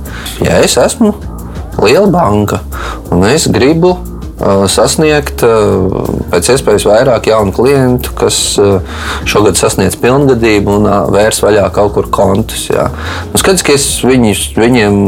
[0.44, 1.16] ja es esmu
[1.82, 2.62] liela banka
[3.12, 3.96] un es gribu
[4.72, 5.44] sasniegt
[6.32, 8.38] pēc iespējas vairāk jaunu klientu, kas
[9.30, 12.68] šogad sasniedz pilngadību un vērs vaļā kaut kur kontus.
[12.72, 15.00] Nu, Skaidrs, ka es viņus, viņiem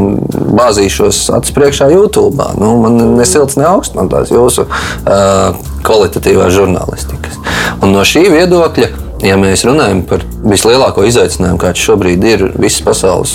[0.54, 2.46] bāzīšos acis priekšā YouTube.
[2.60, 7.40] Nu, man nesilts ne augsts, man tās jūsu uh, kvalitatīvās žurnālistikas.
[7.82, 8.90] Un no šī viedokļa,
[9.24, 13.34] ja mēs runājam par vislielāko izaicinājumu, kāds šobrīd ir visas pasaules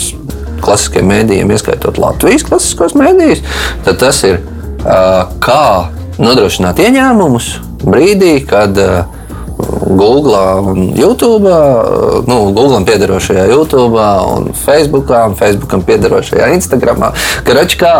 [0.64, 3.44] klasiskiem mēdījiem, ieskaitot Latvijas klasiskos mēdījus,
[3.86, 4.42] tad tas ir
[4.84, 5.66] kā
[6.20, 7.50] nodrošināt ieņēmumus
[7.84, 8.78] brīdī, kad
[9.90, 10.40] Google
[10.72, 11.52] un YouTube,
[12.28, 14.00] nu, Google piederošajā YouTube,
[14.36, 17.10] un Facebook, un Facebookam piederošajā Instagram.
[17.44, 17.94] Karač, kā,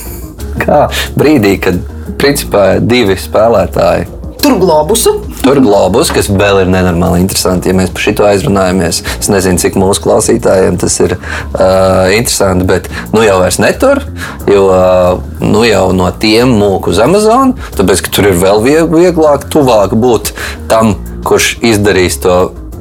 [0.64, 0.86] kā
[1.18, 1.80] brīdī, kad
[2.22, 5.12] principā divi spēlētāji Tur globusu.
[5.42, 7.70] Tur globus, kas vēl ir nenormāli interesanti.
[7.70, 12.88] Ja mēs par šo aizrunājamies, es nezinu, cik mūsu klausītājiem tas ir uh, interesanti, bet
[13.14, 14.02] nu jau vairs netur,
[14.50, 19.46] jo uh, nu jau no tiem mūku uz Amazon, tāpēc ka tur ir vēl vieglāk,
[19.52, 20.34] tuvāk būt
[20.70, 22.40] tam, kurš izdarīs to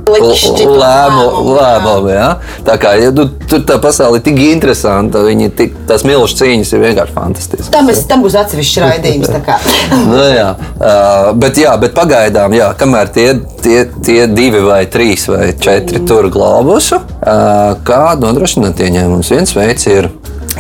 [0.10, 1.56] lēmumu.
[1.58, 2.28] Lēmumu, ja?
[2.68, 6.74] Tā kā ja, tu, tur tā pasaule ir tik interesanta, viņi tik, tās milzīgas cīņas
[6.74, 7.72] ir vienkārši fantastiskas.
[7.74, 9.32] Tam, es, tam būs atsevišķs raidījums.
[10.12, 10.50] nu, jā.
[10.78, 13.28] Uh, bet, jā, bet pagaidām, jā, kamēr tie,
[13.64, 16.08] tie, tie divi vai trīs vai četri mm.
[16.10, 19.34] tur globusu, uh, kā nodrošināt ieņēmumus.
[19.36, 20.10] Viens veids ir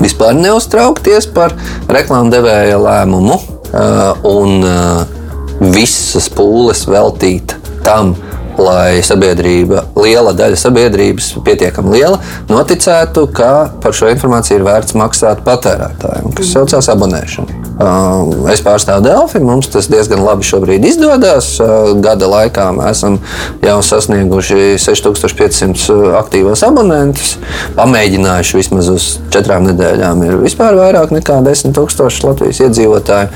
[0.01, 1.55] vispār neuztraukties par
[1.91, 5.19] reklāmdevēja lēmumu uh, un uh,
[5.61, 8.15] visas pūles veltīt tam,
[8.61, 12.19] lai sabiedrība, liela daļa sabiedrības, pietiekami liela,
[12.51, 17.61] noticētu, ka par šo informāciju ir vērts maksāt patērētājiem, kas saucās abonēšana.
[17.81, 21.55] Uh, es pārstāvu Delfi, mums tas diezgan labi šobrīd izdodas.
[21.63, 23.17] Uh, gada laikā mēs esam
[23.63, 27.37] jau sasnieguši 6500 aktīvos abonentus.
[27.79, 33.33] Pamēģinājuši vismaz uz četrām nedēļām ir vispār vairāk nekā 10 000 Latvijas iedzīvotāju.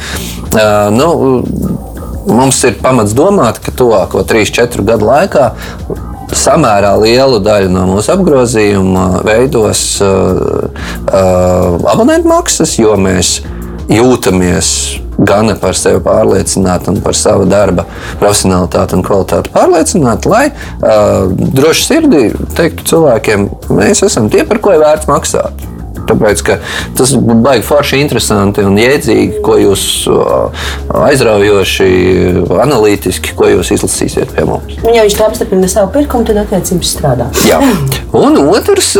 [0.51, 1.09] Uh, nu,
[2.27, 5.49] mums ir pamats domāt, ka tuvāko 3-4 gadu laikā
[6.35, 10.65] samērā lielu daļu no mūsu apgrozījuma veidos uh,
[11.05, 13.39] uh, abonentu maksas, jo mēs
[13.91, 14.69] jūtamies
[15.15, 17.85] gan par sevi pārliecināti un par savu darba
[18.19, 22.25] profesionālitāti un kvalitāti pārliecināti, lai uh, droši sirdī
[22.57, 25.65] teiktu cilvēkiem, mēs esam tie, par ko ir vērts maksāt.
[26.09, 26.43] Tāpēc
[26.97, 29.85] tas būtu baigi forši, interesanti un jēdzīgi, ko jūs
[31.05, 31.89] aizraujoši,
[32.65, 34.77] analītiski, ko jūs izlasīsiet pie mums.
[34.83, 37.29] Un, ja viņš tā apstiprina savu pirkumu, tad attiecības strādā.
[37.47, 37.61] Jā.
[38.15, 38.95] Un otrs,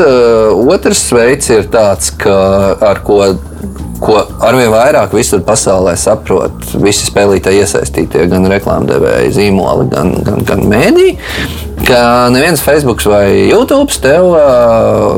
[0.76, 2.36] otrs veids ir tāds, ka,
[2.84, 3.22] ar ko
[4.02, 10.66] ko arvien vairāk visur pasaulē saprot visi spēlētāji iesaistītie, gan reklāmdevēji, zīmoli, gan, gan, gan
[10.72, 11.16] mēdī.
[11.86, 12.00] Ka
[12.34, 14.32] neviens Facebook vai YouTube tev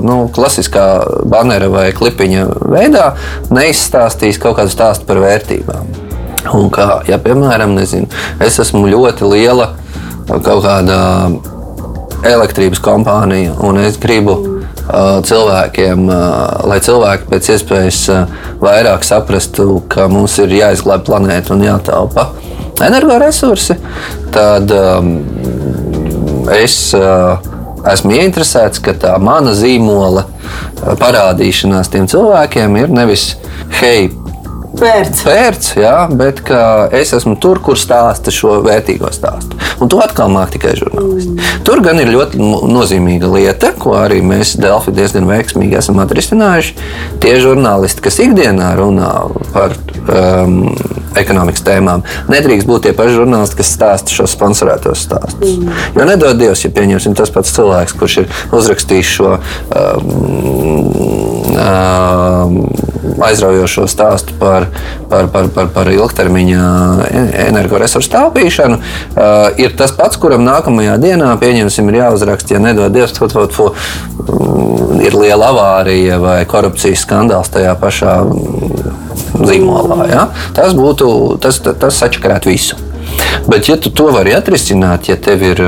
[0.05, 0.87] nu, klasiskā
[1.29, 3.11] banera vai klipiņa veidā
[3.53, 5.93] neizstāstīs kaut kādu stāstu par vērtībām.
[6.57, 8.07] Un kā, ja, piemēram, nezinu,
[8.43, 9.71] es esmu ļoti liela
[10.27, 10.99] kaut kāda
[12.27, 14.56] elektrības kompānija un es gribu
[14.87, 16.05] cilvēkiem,
[16.69, 18.01] lai cilvēki pēc iespējas
[18.61, 22.29] vairāk saprastu, ka mums ir jāizglābj planēta un jātaupa
[22.85, 23.75] energoresursi,
[24.31, 25.11] tad um,
[26.53, 27.35] es uh,
[27.91, 30.27] esmu ieinteresēts, ka tā mana zīmola
[31.01, 33.31] parādīšanās tiem cilvēkiem ir nevis
[33.79, 34.11] hei,
[34.77, 35.23] Pērts.
[35.25, 36.41] Pērts, jā, bet
[36.95, 39.57] es esmu tur, kur stāsta šo vērtīgo stāstu.
[39.81, 41.33] Un to atkal māca tikai žurnālisti.
[41.35, 41.63] Mm.
[41.67, 46.77] Tur gan ir ļoti nozīmīga lieta, ko arī mēs Delfi diezgan veiksmīgi esam atrisinājuši.
[47.23, 49.11] Tie žurnālisti, kas ikdienā runā
[49.53, 49.75] par
[50.07, 50.59] um,
[51.17, 55.57] ekonomikas tēmām, nedrīkst būt tie paši žurnālisti, kas stāsta šos sponsorētos stāstus.
[55.57, 55.69] Mm.
[55.97, 58.25] Jo nedod Dievs, ja pieņemsim tas pats cilvēks, kurš ir
[58.57, 59.37] uzrakstījis šo.
[61.57, 62.57] Um,
[63.23, 64.67] aizraujošo stāstu par,
[65.09, 66.63] par, par, par, par ilgtermiņa
[67.47, 68.79] energoresursu taupīšanu,
[69.61, 73.71] ir tas pats, kuram nākamajā dienā, pieņemsim, ir jāuzraksta, ja nedod Dievs, kaut ko tādu,
[75.03, 78.17] ir liela avārija vai korupcijas skandāls tajā pašā
[79.45, 80.01] zīmolā.
[80.11, 80.27] Ja?
[80.57, 81.09] Tas būtu,
[81.43, 82.79] tas, tas, sačakarētu visu.
[83.47, 85.61] Bet, ja tu to vari atrisināt, ja tev ir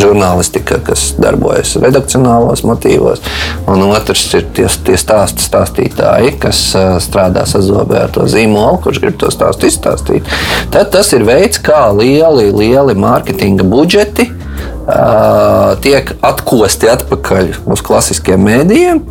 [0.00, 3.22] žurnālistika, kas darbojas redakcionālos motīvos,
[3.70, 6.62] un otrs ir tie, tie stāstu stāstītāji, kas
[7.04, 10.30] strādā sazobē ar to zīmolu, kurš grib to stāstu izstāstīt.
[10.74, 18.42] Tad tas ir veids, kā lieli, lieli mārketinga budžeti uh, tiek atkosti atpakaļ uz klasiskiem
[18.48, 19.02] mēdījiem.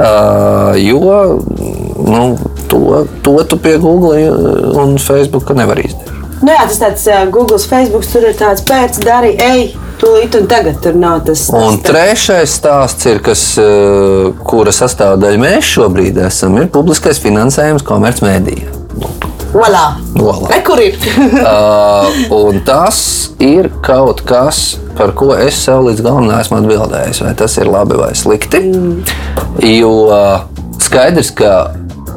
[0.00, 1.40] Uh, jo
[2.06, 2.38] nu,
[2.70, 4.30] to, to tu pie Google
[4.80, 6.08] un Facebook nevar izdarīt.
[6.40, 9.66] Nu jā, tas tāds uh, Google, Facebook, tur ir tāds pēc, dari, ej,
[10.00, 11.46] tūlīt un tagad tur nav tas.
[11.50, 17.86] tas un trešais stāsts ir, kas, uh, kura sastāvdaļa mēs šobrīd esam, ir publiskais finansējums
[17.86, 18.76] komercmedijiem.
[19.50, 19.96] Voilà.
[20.14, 20.46] Voilà.
[20.52, 20.96] Ne, kur ir?
[21.42, 23.00] uh, un tas
[23.42, 27.98] ir kaut kas, par ko es sev līdz galam neesmu atbildējis, vai tas ir labi
[27.98, 28.62] vai slikti.
[28.70, 29.00] Mm.
[29.66, 29.92] Jo
[30.80, 31.54] skaidrs, ka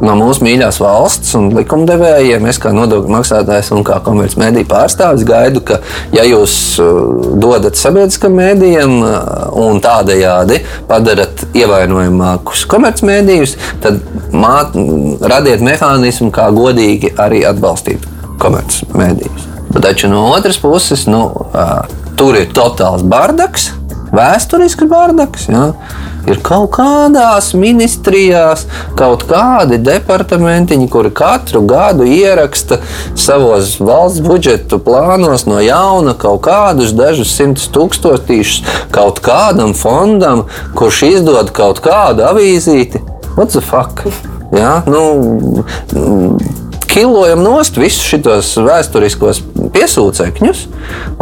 [0.04, 5.64] no mūsu mīļās valsts un likumdevējiem, es kā nodokļu maksātājs un kā komercmediju pārstāvis gaidu,
[5.68, 5.80] ka,
[6.16, 9.16] ja jūs uh, dodat sabiedriskam mēdījam uh,
[9.64, 14.02] un tādējādi padarat ievainojamākus komercmedijus, tad
[14.36, 14.76] māt,
[15.22, 18.08] radiet mehānismu, kā godīgi arī atbalstīt
[18.44, 19.50] komercmedijus.
[19.84, 21.78] Taču no otras puses, nu, uh,
[22.20, 23.72] tur ir totāls bardaks,
[24.14, 25.48] vēsturisks bardaks.
[25.50, 25.72] Ja?
[26.30, 28.66] Ir kaut kādās ministrijās
[29.00, 32.80] kaut kādi departamentiņi, kuri katru gadu ieraksta
[33.20, 38.62] savos valsts budžetu plānos no jauna kaut kādus dažus simtus tūkstošus
[38.94, 40.46] kaut kādam fondam,
[40.78, 43.02] kurš izdod kaut kādu avīzīti.
[43.36, 44.06] What the fuck?
[44.54, 44.84] Ja?
[44.86, 46.44] Nu,
[46.94, 49.40] kilojam nost visus šos vēsturiskos
[49.74, 50.60] piesūcekņus,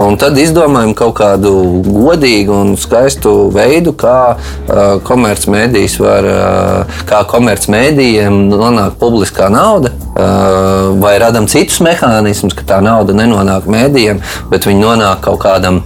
[0.03, 1.53] un tad izdomājam kaut kādu
[1.86, 10.91] godīgu un skaistu veidu, kā uh, komercmedijas var, uh, kā komercmedijiem nonāk publiskā nauda, uh,
[10.99, 14.19] vai radam citus mehānismus, ka tā nauda nenonāk mēdījiem,
[14.51, 15.86] bet viņi nonāk kaut kādam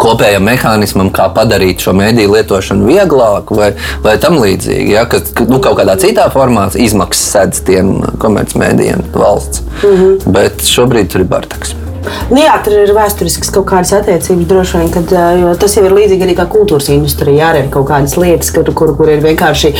[0.00, 3.72] kopējam mehānismam, kā padarīt šo mediju lietošanu vieglāku vai,
[4.04, 4.90] vai tam līdzīgi.
[4.94, 9.62] Ja, ka nu, kaut kādā citā formā izmaksas sedz tiem komercmedijiem valsts.
[9.82, 10.32] Mm -hmm.
[10.36, 11.74] Bet šobrīd tur ir Bartaks.
[12.30, 15.14] Nu, jā, tur ir vēsturisks kaut kādas attiecības droši vien, kad,
[15.60, 17.50] tas jau ir līdzīgi arī kā kultūras industrijā.
[17.50, 19.72] Arī ir kaut kādas lietas, kur, kur, kur ir vienkārši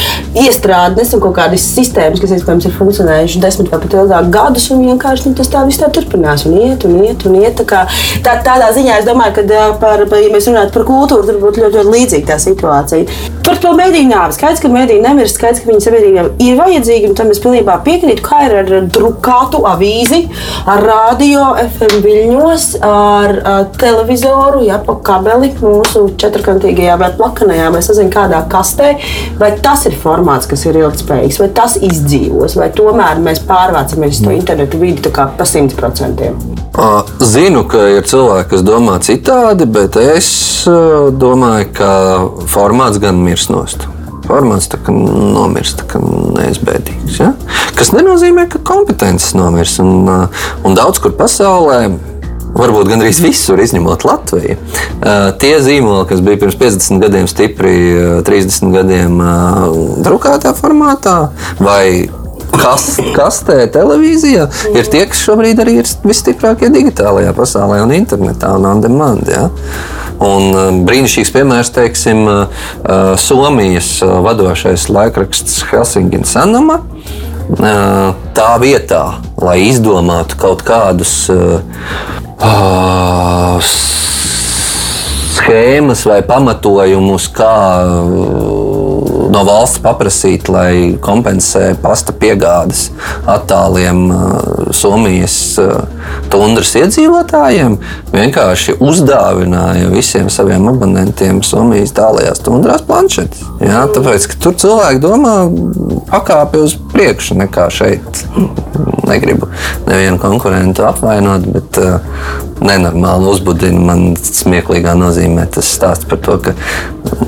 [0.45, 4.69] iestrādes un kaut kādas sistēmas, kas iespējams ir funkcionējušas desmit vai pat ilgāk gadus.
[4.75, 7.55] Un vienkārši nu, tas tā viss tā turpinās un iet un iet un iet.
[7.61, 7.85] Tā kā,
[8.25, 11.79] tā, tādā ziņā es domāju, ka, par, ja mēs runājam par kultūru, tad būtu ļoti,
[11.79, 13.33] ļoti līdzīga tā situācija.
[13.45, 14.37] Par to mediju nāvi.
[14.37, 18.25] Skaidrs, ka mediji nemirst, skaidrs, ka viņi sabiedrībām ir vajadzīgi, un tam es pilnībā piekrītu,
[18.25, 20.23] kā ir ar drukātu avīzi,
[20.71, 27.83] ar radio, FM viļņos, ar, ar televizoru, ja pa kabeli mūsu četrkantīgajā vai plakanajā, vai
[27.85, 28.95] sazin kādā kastē,
[29.41, 34.35] vai tas ir formāts, kas ir ilgspējīgs, vai tas izdzīvos, vai tomēr mēs pārvācamies to
[34.35, 36.39] internetu vidi pa simt procentiem.
[37.23, 40.29] Zinu, ka ir cilvēki, kas domā citādi, bet es
[40.67, 41.91] domāju, ka
[42.51, 43.87] formāts gan mirs nost.
[44.25, 47.21] Formāts tā kā nomirst, tā kā neizbēdīgs.
[47.21, 47.35] Ja?
[47.77, 49.83] Kas nenozīmē, ka kompetences nomirst.
[49.85, 50.09] Un,
[50.65, 51.85] un daudz kur pasaulē
[52.55, 54.57] varbūt gandrīz visur, izņemot Latviju.
[55.43, 57.77] Tie zīmoli, kas bija pirms 50 gadiem stipri,
[58.27, 59.19] 30 gadiem
[60.07, 61.17] drukātā formātā,
[61.59, 62.07] vai
[62.55, 68.69] kas, kastē, televīzijā, ir tie, kas šobrīd arī ir visstiprākie digitālajā pasaulē un internetā un
[68.71, 69.29] on demand.
[69.31, 69.49] Ja?
[70.23, 76.83] Un um, brīnišķīgs piemērs, teiksim, uh, uh, Somijas uh, vadošais laikraksts Helsinki Sanama.
[77.45, 79.03] Tā vietā,
[79.37, 81.29] lai izdomātu kaut kādus
[85.35, 87.53] schēmas vai pamatojumus, kā
[89.35, 92.87] no valsts paprasīt, lai kompensē pasta piegādes
[93.31, 94.07] attāliem
[94.75, 95.37] Somijas
[96.33, 97.77] tundras iedzīvotājiem,
[98.15, 103.45] vienkārši uzdāvināja visiem saviem abonentiem Somijas tālajās tundrās planšetes.
[103.65, 105.37] Jā, tāpēc, ka tur cilvēki domā
[106.11, 108.25] pakāpi uz priekšu nekā šeit.
[109.05, 109.51] Negribu
[109.87, 111.99] nevienu konkurentu apvainot, bet uh,
[112.65, 116.55] nenormāli uzbudina man smieklīgā nozīmē tas stāsts par to, ka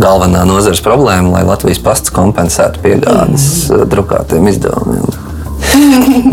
[0.01, 3.87] galvenā nozares problēma, lai Latvijas pasts kompensētu piegādes mm.
[3.93, 5.07] drukātiem izdevumiem.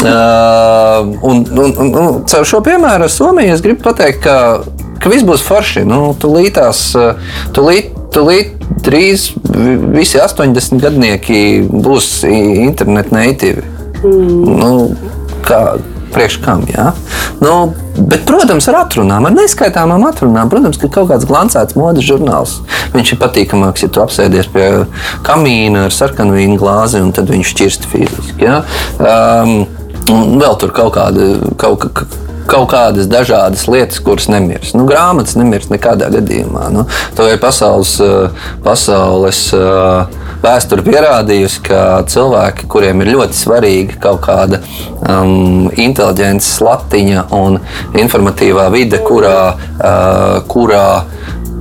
[0.03, 4.37] uh, un, un, un, un caur šo piemēru ar Somiju es gribu pateikt, ka,
[5.03, 5.85] ka viss būs forši.
[5.89, 6.85] Nu, tūlītās,
[7.55, 9.31] tūlīt, tūlīt drīz
[9.93, 11.39] visi 80 gadnieki
[11.69, 13.63] būs internet nativi.
[14.03, 14.57] Mm.
[14.59, 14.71] Nu,
[15.47, 15.61] kā,
[16.13, 16.63] priekš kam.
[16.69, 16.91] Ja?
[17.41, 20.51] Nu, bet, protams, ar atrunām, ar neskaitāmām atrunām.
[20.51, 22.59] Protams, ka kaut kāds glancēts modes žurnāls.
[22.95, 24.67] Viņš ir patīkamāks, ja tu apsēdies pie
[25.27, 28.47] kamīna ar sarkanu vīnu glāzi un tad viņš šķirst fiziski.
[28.47, 28.61] Ja?
[28.99, 29.65] Um,
[30.13, 31.33] un vēl tur kaut kāda.
[31.59, 31.89] Kaut,
[32.49, 34.73] kaut kādas dažādas lietas, kuras nemirs.
[34.75, 36.67] Nu, grāmatas nemirs nekādā gadījumā.
[36.73, 36.85] Nu,
[37.17, 37.95] to ir pasaules,
[38.65, 39.45] pasaules
[40.43, 44.59] vēsture pierādījusi, ka cilvēki, kuriem ir ļoti svarīga kaut kāda
[45.07, 47.59] um, inteliģences latiņa un
[47.99, 50.87] informatīvā vide, kurā, uh, kurā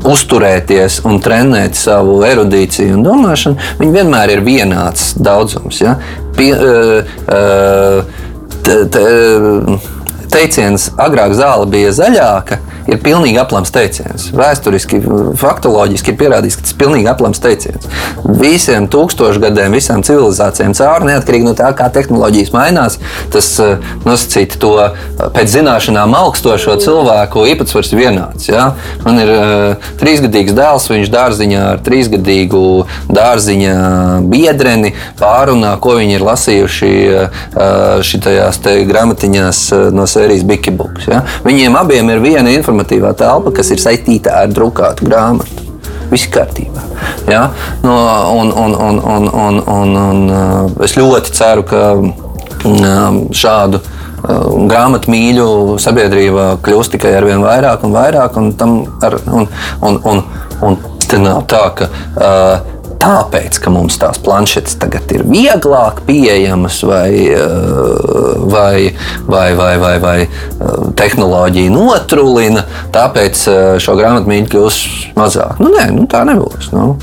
[0.08, 5.78] uzturēties un trenēt savu erudīciju un domāšanu, viņi vienmēr ir vienāds daudzums.
[5.84, 5.96] Ja?
[6.36, 8.30] Pie, uh, uh,
[8.66, 9.06] t, t,
[10.32, 12.58] teiciens, agrāk zāle bija zaļāka,
[12.90, 14.28] ir pilnīgi aplams teiciens.
[14.34, 15.00] Vēsturiski,
[15.38, 17.88] faktoloģiski ir pierādīts, ka tas ir pilnīgi aplams teiciens.
[18.40, 22.98] Visiem tūkstošgadiem, visām civilizācijām cauri, neatkarīgi no tā, kā tehnoloģijas mainās,
[23.32, 24.96] tas eh, nosacīti to eh,
[25.36, 28.48] pēc zināšanām augstošo cilvēku īpatsvars ir vienāds.
[28.50, 28.72] Ja?
[29.04, 32.62] Man ir uh, trīsgadīgs dēls, viņš dārziņā ar trīsgadīgu
[33.12, 33.74] dārziņa
[34.30, 37.40] biedreni pārunā, ko viņi ir lasījuši uh,
[38.06, 39.62] šitajās grāmatiņās
[39.94, 41.08] no sērijas Bikibooks.
[41.10, 41.22] Ja?
[41.46, 45.68] Viņiem abiem ir viena informatīvā telpa, kas ir saistīta ar drukātu grāmatu.
[46.12, 46.82] Viss kārtībā.
[47.30, 47.46] Ja?
[47.82, 47.96] No,
[48.36, 54.50] un, un, un, un, un, un, un uh, es ļoti ceru, ka um, šādu uh,
[54.68, 55.48] grāmatu mīļu
[55.82, 58.36] sabiedrība kļūs tikai ar vien vairāk un vairāk.
[58.36, 58.52] Un,
[59.02, 59.48] ar, un,
[59.80, 60.22] un, un,
[60.68, 62.72] un te nav tā, ka uh,
[63.02, 68.92] tāpēc, ka mums tās planšetes tagad ir vieglāk pieejamas, vai, eh, vai,
[69.26, 70.30] vai, vai, vai, vai eh,
[70.98, 74.82] tehnoloģija notrulina, tāpēc eh, šo grāmatu mīļu kļūs
[75.18, 75.58] mazāk.
[75.62, 76.70] Nu, nē, nu, tā nebūs.
[76.76, 76.94] Nu.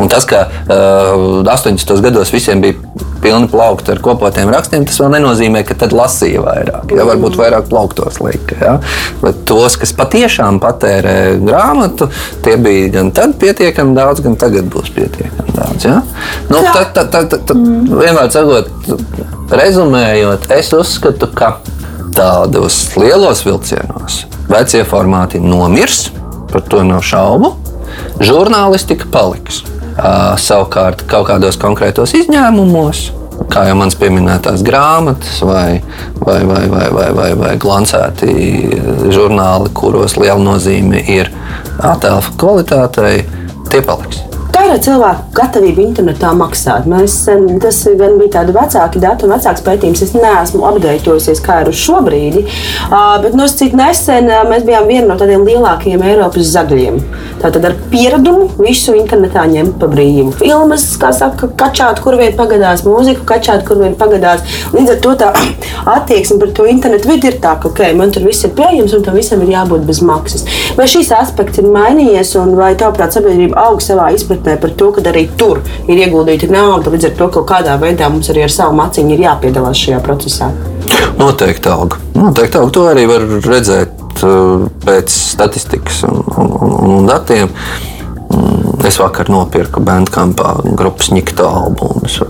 [0.00, 2.00] Un tas, ka uh, 80.
[2.04, 2.78] gados visiem bija
[3.20, 6.94] pilni plaukti ar kopotiem rakstiem, tas vēl nenozīmē, ka tad lasīja vairāk.
[6.96, 8.56] Ja, varbūt vairāk plauktos lika.
[8.60, 8.74] Ja?
[9.20, 12.08] Bet tos, kas patiešām patērē grāmatu,
[12.44, 15.88] tie bija gan tad pietiekami daudz, gan tagad būs pietiekami daudz.
[15.88, 16.00] Ja?
[16.48, 17.60] Nu, tad, tad, tad, tad, tad
[17.90, 18.72] vienmēr sakot,
[19.60, 21.58] rezumējot, es uzskatu, ka
[22.16, 26.08] tādos lielos vilcienos vecie formāti nomirs,
[26.50, 27.54] par to nav šaubu
[28.22, 29.64] žurnālistika paliks.
[30.00, 33.02] Uh, savukārt, kaut kādos konkrētos izņēmumos,
[33.52, 35.82] kā jau manas pieminētās grāmatas, vai,
[36.22, 38.32] vai, vai, vai, vai, vai, vai glancēti
[39.12, 41.32] žurnāli, kuros liela nozīme ir
[41.84, 43.24] attēlu kvalitātei,
[43.68, 44.29] tie paliks.
[44.60, 46.84] Kā ir cilvēku gatavība internetā maksāt?
[46.90, 47.14] Mēs,
[47.62, 50.02] tas gan bija tādi vecāki dati un vecāks pētījums.
[50.04, 52.42] Es neesmu apgaidojusies, kā ir uz šo brīdi.
[53.24, 57.00] Bet nosacīt nesen mēs bijām viena no tādiem lielākajiem Eiropas zagļiem.
[57.40, 60.34] Tātad ar pieredumu visu internetā ņemt pa brīvu.
[60.42, 64.44] Filmas, kā saka, kačāt, kur vien pagadās, mūziku kačāt, kur vien pagadās.
[64.76, 65.32] Līdz ar to tā
[65.96, 69.08] attieksme pret to internetu vidi ir tā, ka okay, man tur viss ir pieejams un
[69.08, 70.44] tam visam ir jābūt bez maksas.
[70.76, 74.49] Vai šīs aspekts ir mainījies un vai tavuprāt sabiedrība aug savā izpratnē?
[74.50, 76.90] Izpratnē par to, ka arī tur ir ieguldīta nauda.
[76.90, 80.50] Līdz ar to kaut kādā veidā mums arī ar savu maciņu ir jāpiedalās šajā procesā.
[81.18, 81.96] Noteikti aug.
[82.14, 82.70] Noteikti aug.
[82.72, 87.50] To arī var redzēt uh, pēc statistikas un, un, un, datiem.
[88.30, 92.20] Mm, es vakar nopirku Bandcampā grupas Nikita albumus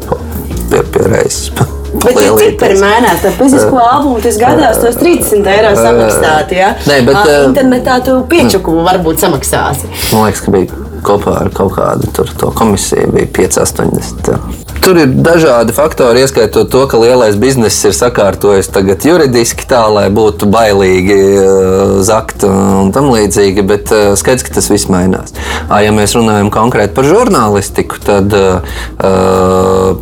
[0.71, 1.53] pie, pie reizes.
[1.91, 3.19] Bet tie cipari mainās.
[3.25, 6.55] Tā fizisko uh, albumu tas gadās tos 30 eiro samaksāt.
[6.55, 6.71] Ja?
[6.87, 9.91] Nē, bet, uh, internetā tu piečuku varbūt samaksāsi.
[10.15, 14.61] Man liekas, ka bija kopā ar kaut kādu tur, komisiju bija 5,80.
[14.81, 20.07] Tur ir dažādi faktori, ieskaitot to, ka lielais bizness ir sakārtojis tagad juridiski tā, lai
[20.15, 25.35] būtu bailīgi uh, zakt un tam līdzīgi, bet uh, skaidrs, ka tas viss mainās.
[25.69, 28.81] Ja mēs runājam konkrēti par žurnālistiku, tad uh,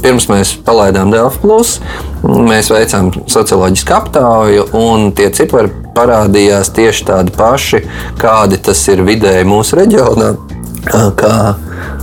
[0.05, 1.75] pirms mēs palaidām Delfu Plus,
[2.23, 7.83] mēs veicām socioloģisku aptauju, un tie cipari parādījās tieši tādi paši,
[8.23, 10.37] kādi tas ir vidēji mūsu reģionā
[10.93, 11.35] kā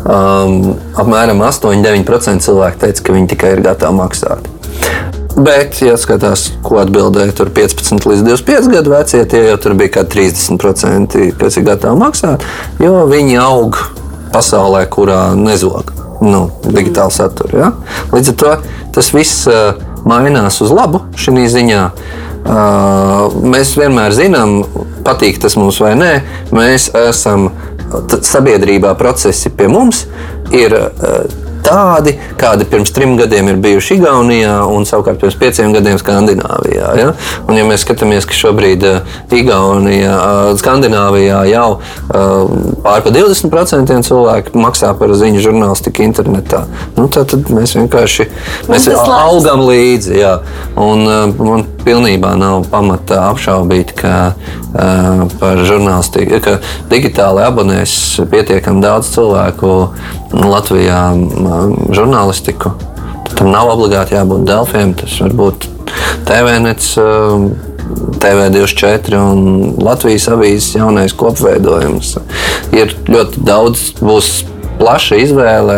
[0.05, 4.51] um, apmēram 8-9% cilvēku teica, ka viņi tikai ir gatavi maksāt.
[5.35, 10.05] Bet, ja skatās, ko atbildēja 15 līdz 25 gadu vecie, tie jau tur bija kā
[10.07, 12.45] 30%, kas ir gatavi maksāt,
[12.79, 13.81] jo viņi aug
[14.31, 15.91] pasaulē, kurā nezog
[16.23, 17.59] nu, digitālu saturu.
[17.59, 17.73] Ja?
[18.13, 18.55] Līdz ar to
[18.95, 19.75] tas viss uh,
[20.07, 21.83] mainās uz labu šī ziņā.
[22.45, 24.59] Uh, mēs vienmēr zinām,
[25.05, 26.11] patīk tas mums vai nē.
[26.55, 27.49] Mēs esam
[28.25, 30.05] sabiedrībā, procesi pie mums
[30.53, 30.75] ir.
[30.75, 36.91] Uh, tādi, kādi pirms trim gadiem ir bijuši Igaunijā un savukārt pirms pieciem gadiem Skandināvijā.
[36.99, 37.07] Ja?
[37.47, 41.67] Un, ja mēs skatāmies, ka šobrīd uh, Igaunijā, uh, Skandināvijā jau
[42.85, 46.65] pār pa 20% cilvēku maksā par ziņu žurnālistiku internetā,
[46.97, 48.29] nu, tad mēs vienkārši
[48.69, 50.19] mēs augam līdzi.
[50.21, 50.35] Jā.
[50.79, 51.07] Un,
[51.39, 55.61] man pilnībā nav pamata apšaubīt, ka uh, par
[56.43, 56.57] ka
[56.91, 57.93] digitāli abonēs
[58.31, 59.75] pietiekami daudz cilvēku
[60.35, 61.03] Latvijā
[61.95, 62.73] žurnālistiku.
[63.35, 64.93] Tam nav obligāti jābūt Delfiem.
[64.97, 65.67] Tas var būt
[66.27, 66.95] TVNets,
[68.21, 72.15] TV24 un Latvijas avīzes jaunais kopveidojums.
[72.75, 74.31] Ir ļoti daudz, būs
[74.79, 75.77] plaša izvēle,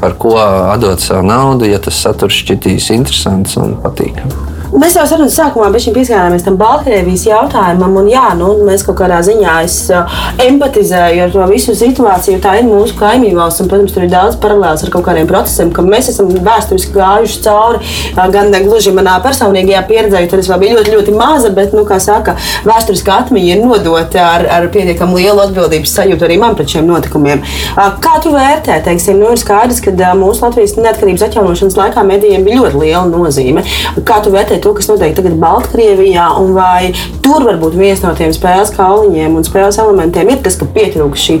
[0.00, 4.51] par ko atdot savu naudu, ja tas saturs šķitīs interesants un patīkams.
[4.72, 9.56] Mēs jau sarunas sākumā pieskārāmies tam Baltkrievijas jautājumam, un jā, nu, mēs kaut kādā ziņā
[9.92, 12.38] uh, empatizējam ar to visu situāciju.
[12.40, 15.74] Tā ir mūsu kaimiņu valsts, un, protams, tur ir daudz paralēlas ar kaut kādiem procesiem,
[15.76, 17.82] ka mēs esam vēsturiski gājuši cauri.
[18.14, 21.84] Uh, gan gluži manā personīgajā pieredzē, tur es vēl biju ļoti, ļoti maza, bet, nu,
[21.84, 26.72] kā saka, vēsturiskā atmiņa ir nodota ar, ar pietiekami lielu atbildības sajūtu arī man pret
[26.72, 27.44] šiem notikumiem.
[27.74, 32.48] Uh, kā tu vērtē, teiksim, nu, ir skaidrs, ka mūsu Latvijas neatkarības atjaunošanas laikā medijiem
[32.48, 33.68] bija ļoti liela nozīme.
[34.08, 36.92] Kā tu vērtē to, kas notiek tagad Baltkrievijā, un vai
[37.24, 41.40] tur varbūt viens no tiem spēles kauliņiem un spēles elementiem ir tas, ka pietrūks šī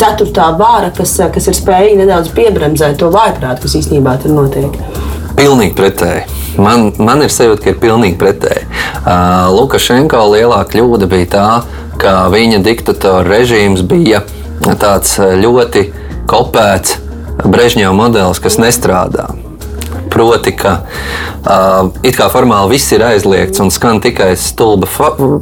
[0.00, 4.76] ceturtā vāra, kas, kas ir spējīga nedaudz piebremzēt to vājprātu, kas īstenībā tur notiek.
[5.38, 6.26] Pilnīgi pretēji.
[6.60, 8.66] Man, man ir sajūta, ka ir pilnīgi pretēji.
[9.00, 11.46] Uh, Lukašenko lielā kļūda bija tā,
[12.00, 14.24] ka viņa diktatora režīms bija
[14.80, 15.86] tāds ļoti
[16.28, 16.98] kopēts
[17.40, 19.30] Brežņeva modelis, kas nestrādā.
[20.10, 24.88] Proti, ka uh, it kā formāli viss ir aizliegts un skan tikai stulba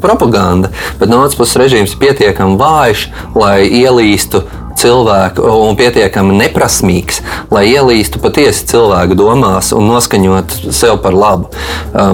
[0.03, 3.09] propaganda, bet no otras puses režīms ir pietiekami vājš,
[3.39, 4.45] lai ielīstu
[4.79, 11.51] cilvēku un pietiekami neprasmīgs, lai ielīstu patiesi cilvēku domās un noskaņot sev par labu.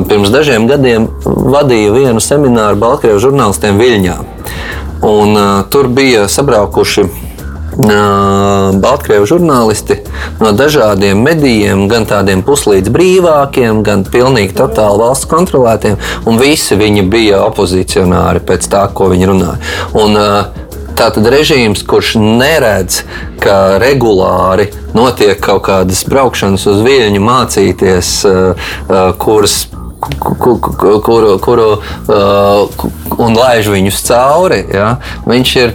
[0.09, 4.17] Pirms dažiem gadiem vadīju vienu semināru Baltkrievijas žurnālistiem Viļņā.
[5.05, 7.09] Un, uh, tur bija sabraukuši
[8.81, 9.99] Baltkrievu žurnālisti
[10.41, 15.99] no dažādiem medijiem, gan tādiem puslīdz brīvākiem, gan pilnīgi totāli valsts kontrolētiem,
[16.29, 19.59] un visi viņi bija opozicionāri pēc tā, ko viņi runāja.
[19.95, 20.21] Un,
[20.95, 23.01] Tātad režīms, kurš neredz,
[23.43, 28.11] ka regulāri notiek kaut kādas braukšanas uz viļņu, mācīties,
[29.19, 29.57] kuras
[30.39, 32.87] kuru, kuru, kuru uh,
[33.19, 34.61] un laiž viņus cauri.
[34.75, 34.97] Ja?
[35.27, 35.75] Viņš ir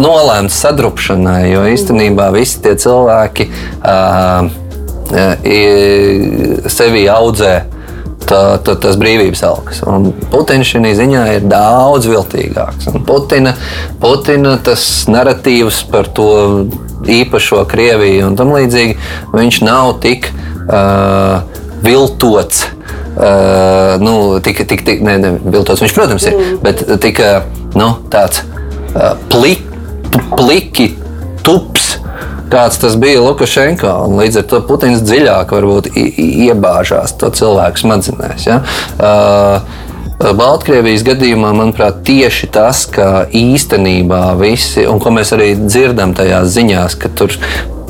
[0.00, 4.50] nolēmts sadrupšanai, jo īstenībā visi tie cilvēki uh,
[6.70, 7.54] sevi audzē.
[8.24, 9.42] Tā, tā, tas brīvības.
[9.84, 12.86] Un Putins šī ziņā ir daudz viltīgāks.
[12.88, 13.52] Un Putina,
[14.00, 14.80] Putina tas
[15.12, 16.30] narratīvs par to
[17.04, 18.96] īpašo Krieviju un tam līdzīgi,
[19.34, 21.44] viņš nav tik uh,
[21.84, 22.64] viltots.
[23.12, 26.56] Uh, nu, tik, tik, tik, ne, ne, viltots viņš, protams, ir, mm.
[26.64, 27.20] bet tik,
[27.76, 28.40] nu, tāds
[28.96, 29.73] uh, pliks
[30.36, 30.92] pliki,
[31.46, 31.94] tups.
[32.52, 33.90] Kāds tas bija Lukašenko,
[34.20, 38.46] līdz ar to Putins dziļāk varbūt iebāžās to cilvēku smadzenēs.
[38.46, 38.60] Ja?
[38.94, 39.82] Uh,
[40.14, 46.94] Baltkrievijas gadījumā, manuprāt, tieši tas, ka īstenībā visi, un ko mēs arī dzirdam tajās ziņās,
[47.00, 47.34] ka tur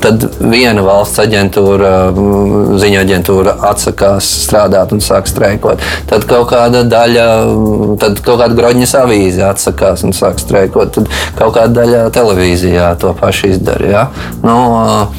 [0.05, 5.81] Tad viena valsts aģentūra, mm, ziņa aģentūra atsakās strādāt un sāk streikot.
[6.11, 10.93] Tad kaut kāda daļa, mm, tad kaut kāda groņas avīze atsakās un sāk streikot.
[10.93, 13.89] Tad kaut kāda daļa televīzijā to pašu izdara.
[13.89, 14.03] Ja?
[14.43, 15.09] Nu,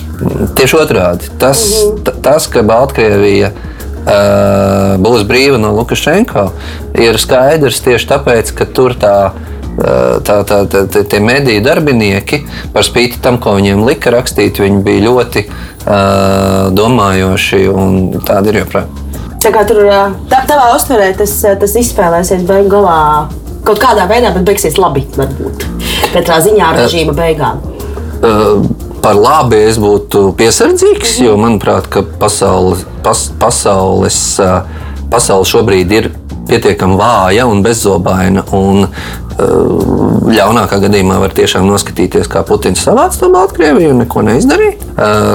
[0.54, 1.34] tieši otrādi.
[1.42, 1.66] Tas,
[2.22, 3.50] tas ka Baltkrievija
[5.02, 6.46] būs brīva no Lukašenko,
[6.94, 12.86] ir skaidrs tieši tāpēc, ka tur tā ir tā, tā, tā, tie mediju darbinieki, par
[12.86, 19.02] spīti tam, ko viņiem lika rakstīt, viņi bija ļoti uh, domājoši un tādi ir joprojām.
[19.42, 19.84] Tā kā tur
[20.30, 23.00] tā, tavā uztverē tas, tas izspēlēsies beigās galā
[23.66, 25.04] kaut kādā veidā, bet beigsies labi.
[25.16, 25.66] Varbūt.
[26.14, 27.60] Katrā ziņā ar režīma beigām.
[28.16, 28.64] Uh,
[29.04, 31.26] par labi es būtu piesardzīgs, mm -hmm.
[31.28, 34.40] jo manuprāt, ka pasaules, pas, pasaules,
[35.10, 36.10] pasaule šobrīd ir
[36.48, 38.44] pietiekami vāja un bezzobaina.
[38.52, 38.88] Un,
[39.36, 44.76] ļaunākā gadījumā var tiešām noskatīties, kā Putins savāca to Baltkrieviju un neko neizdarīja.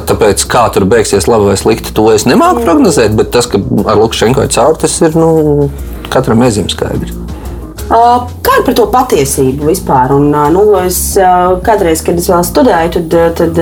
[0.09, 3.99] Tāpēc, kā tur beigsies labi vai slikti, to es nemāku prognozēt, bet tas, ka ar
[4.01, 5.69] Lukašenko ir caur, tas ir nu,
[6.13, 7.17] katram ezim skaidrs.
[7.91, 10.13] Kā ir par to patiesību vispār?
[10.15, 11.01] Un, nu, es,
[11.65, 13.61] kādreiz, kad es vēl studēju, tad, tad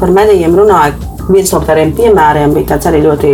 [0.00, 3.32] par medijiem runāju viens no tādiem piemēriem bija tāds arī ļoti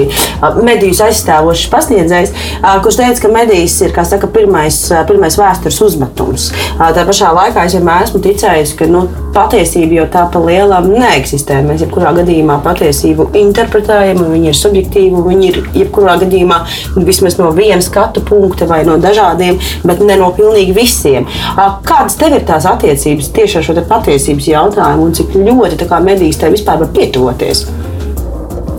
[0.65, 2.35] medijus aizstāvošs pasniedzējs,
[2.85, 4.79] kurš teica, ka medijas ir saka, pirmais,
[5.09, 6.51] pirmais vēstures uzmetums.
[6.79, 11.61] Tā pašā laikā es vienmēr esmu ticējis, ka nu, patiesība jau tā pa lielam neeksistē.
[11.67, 16.63] Mēs jebkurā gadījumā patiesību interpretējam, viņa ir subjektīva, viņa ir jebkurā gadījumā
[17.07, 21.29] vismaz no viena skatu punkta vai no dažādiem, bet ne no pilnīgi visiem.
[21.87, 26.57] Kādas tev ir tās attiecības tieši ar šo patiesības jautājumu un cik ļoti medijas tev
[26.57, 27.67] vispār var pietuvoties?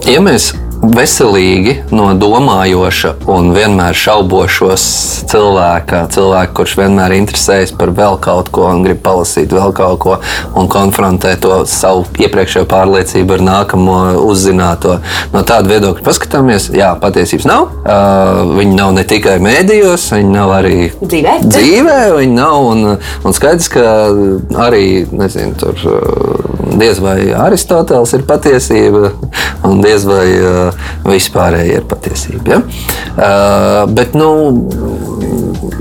[0.09, 0.49] Ja mēs
[0.81, 4.83] veselīgi no domājoša un vienmēr šaubošos
[5.29, 10.17] cilvēka, cilvēka, kurš vienmēr interesējas par vēl kaut ko un grib palasīt vēl kaut ko
[10.57, 14.97] un konfrontē to savu iepriekšējo pārliecību ar nākamo uzzināto.
[15.35, 17.69] No tāda viedokļa paskatāmies, jā, patiesības nav.
[17.81, 21.37] Uh, viņi nav ne tikai mēdījos, viņi nav arī dzīvē.
[21.45, 23.85] dzīvē viņi nav, un, un skaidrs, ka
[24.65, 25.77] arī nezinu, tur,
[26.81, 29.11] diez vai Aristoteles ir patiesība,
[29.67, 30.70] un diez vai uh,
[31.05, 32.55] vispārējie ir patiesība.
[32.55, 32.61] Ja?
[33.11, 34.29] Uh, bet, nu,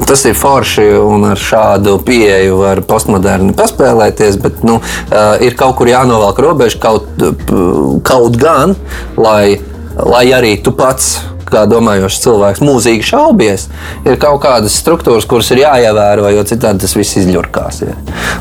[0.09, 5.79] tas ir forši un ar šādu pieeju var postmoderni paspēlēties, bet nu, uh, ir kaut
[5.81, 7.11] kur jānovelk robeža kaut,
[8.07, 8.77] kaut gan,
[9.21, 9.61] lai,
[10.01, 11.19] lai arī tu pats
[11.51, 13.67] kā domājošs cilvēks, mūzīgi šaubies,
[14.07, 17.83] ir kaut kādas struktūras, kuras ir jāievēro, jo citādi tas viss izļurkās.
[17.87, 17.97] Ja.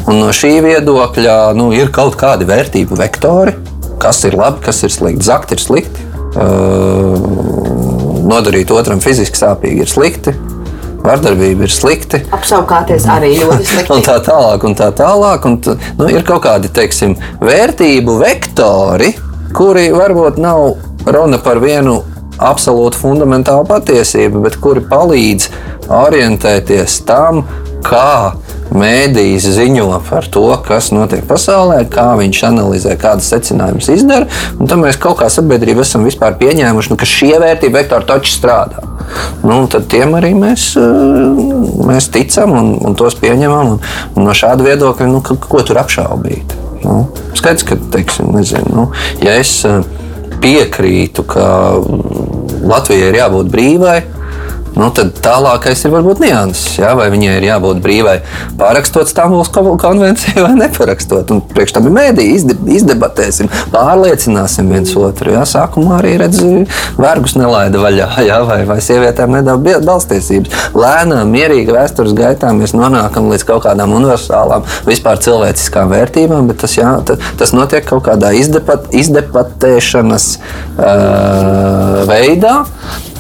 [0.10, 3.56] Un no šī viedokļa nu, ir kaut kādi vērtību vektori,
[4.02, 5.26] kas ir labi, kas ir slikti.
[5.28, 6.09] Zakt ir slikti,
[8.30, 10.36] nodarīt otram fiziski sāpīgi ir slikti.
[11.00, 12.20] Vardarbība ir slikti.
[12.36, 13.96] Apsaukāties arī ļoti slikti.
[13.96, 15.48] un tā tālāk, un tā tālāk.
[15.48, 15.58] Un,
[15.98, 19.14] nu, ir kaut kādi teiksim, vērtību vektori,
[19.56, 20.74] kuri varbūt nav
[21.08, 22.02] runa par vienu
[22.40, 25.50] absolūti fundamentālu patiesību, bet kuri palīdz
[25.92, 27.42] orientēties tam,
[27.88, 28.36] kā
[28.76, 34.30] mēdījis ziņo par to, kas notiek pasaulē, kā viņš analizē, kādas secinājumus izdara.
[34.60, 38.86] Tad mēs kaut kā sabiedrība esam pieņēmuši, nu, ka šie vērtību vektori taču strādā.
[39.44, 43.74] Nu, tad tiem arī mēs, eh, mēs ticam un, un tos pieņemam.
[43.74, 43.80] Un,
[44.16, 46.56] un no šāda viedokļa, nu, ka, ko tur apšaubīt?
[46.84, 48.86] Nu, skaidrs, ka teiksim, nezinu, nu,
[49.26, 49.82] ja es eh,
[50.40, 51.50] piekrītu, ka
[52.70, 53.98] Latvijai ir jābūt brīvai,
[54.80, 56.78] Nu, tad tālākais ir varbūt nianses.
[56.80, 56.94] Ja?
[56.96, 58.16] Vai viņai ir jābūt brīvai
[58.60, 61.34] pārakstot Stambulas konvenciju vai neparakstot.
[61.36, 62.30] Un priekš tam ir mēdī,
[62.78, 65.34] izdebatēsim, pārliecināsim viens otru.
[65.36, 65.44] Ja?
[65.50, 66.64] Sākumā arī redzēsim,
[67.00, 68.40] vergus nelaida vaļā, ja?
[68.48, 70.72] vai, vai sievietēm nedod balstiesības.
[70.80, 76.78] Lēnām, mierīgi vēstures gaitā mēs nonākam līdz kaut kādām universālām, vispār cilvēciskām vērtībām, bet tas,
[76.80, 76.96] jā,
[77.40, 82.56] tas notiek kaut kādā izdepat, izdebatēšanas uh, veidā.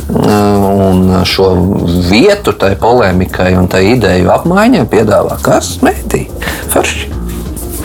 [0.10, 1.52] Un šo
[2.10, 5.76] vietu tai polēmikai un tai ideju apmaiņai piedāvā kas?
[5.86, 6.26] Mēdī.
[6.74, 7.12] Forši.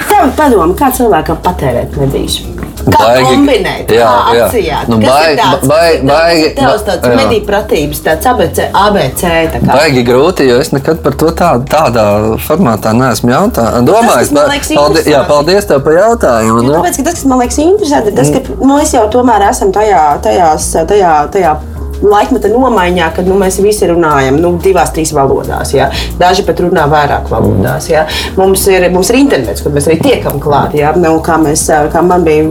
[0.09, 2.41] Tev padomu, kā cilvēkam patērēt medijas?
[2.85, 4.89] Kā baigi, kombinēt, jā, kā atsijāt?
[4.93, 9.23] Nu, baigi, baigi, baigi, tev tāds mediju pratības, tāds ABC, ABC.
[9.55, 9.71] Tā kā.
[9.71, 12.07] baigi grūti, jo es nekad par to tā, tādā
[12.45, 13.87] formātā neesmu jautājis.
[13.89, 16.65] Domājis, tas, liekas, paldies, jā, paldies tev par jautājumu.
[16.67, 16.75] Nu.
[16.77, 18.61] Tāpēc, ka tas, kas man liekas interesanti, tas, ka mm.
[18.61, 21.57] nu, mēs jau tomēr esam tajā, tajās, tajā, tajā
[22.03, 25.75] laikmeta nomaiņā, kad nu, mēs visi runājam nu, divās, trīs valodās.
[25.77, 25.91] Ja?
[26.21, 27.89] Daži pat runā vairāk valodās.
[27.91, 28.07] Ja?
[28.39, 30.77] Mums, ir, mums ir internets, kur mēs arī tiekam klāt.
[30.79, 30.93] Ja?
[30.99, 32.49] Nu, kā, mēs, kā man bija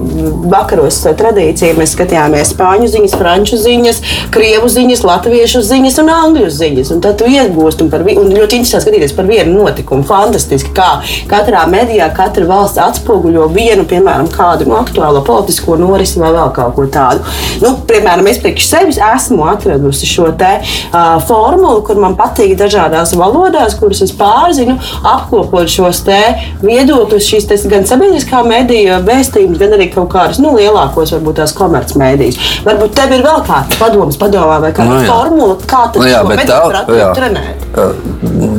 [0.52, 4.02] vakaros tradīcija, mēs skatījāmies spāņu ziņas, franču ziņas,
[4.34, 6.94] krievu ziņas, latviešu ziņas un angļu ziņas.
[6.96, 10.06] Un tad tu iegūsti un, par, un ļoti interesanti skatīties par vienu notikumu.
[10.08, 10.90] Fantastiski, kā
[11.32, 16.76] katrā medijā katra valsts atspoguļo vienu, piemēram, kādu no aktuālo politisko norisi vai vēl kaut
[16.78, 17.24] ko tādu.
[17.64, 22.56] Nu, piemēram, es priekš sevis esmu esmu atradusi šo te, uh, formulu, kur man patīk
[22.60, 26.04] dažādās valodās, kuras es pārzinu, apkopot šos
[26.62, 31.54] viedokļus, šīs te, gan sabiedriskā mediju vēstījumus, gan arī kaut kādus nu, lielākos, varbūt tās
[31.58, 32.40] komercmedijas.
[32.66, 36.24] Varbūt tev ir vēl kāda padomas padomā vai kāda nu, formula, kā tu nu, jā,
[36.28, 37.68] mediju trenēt.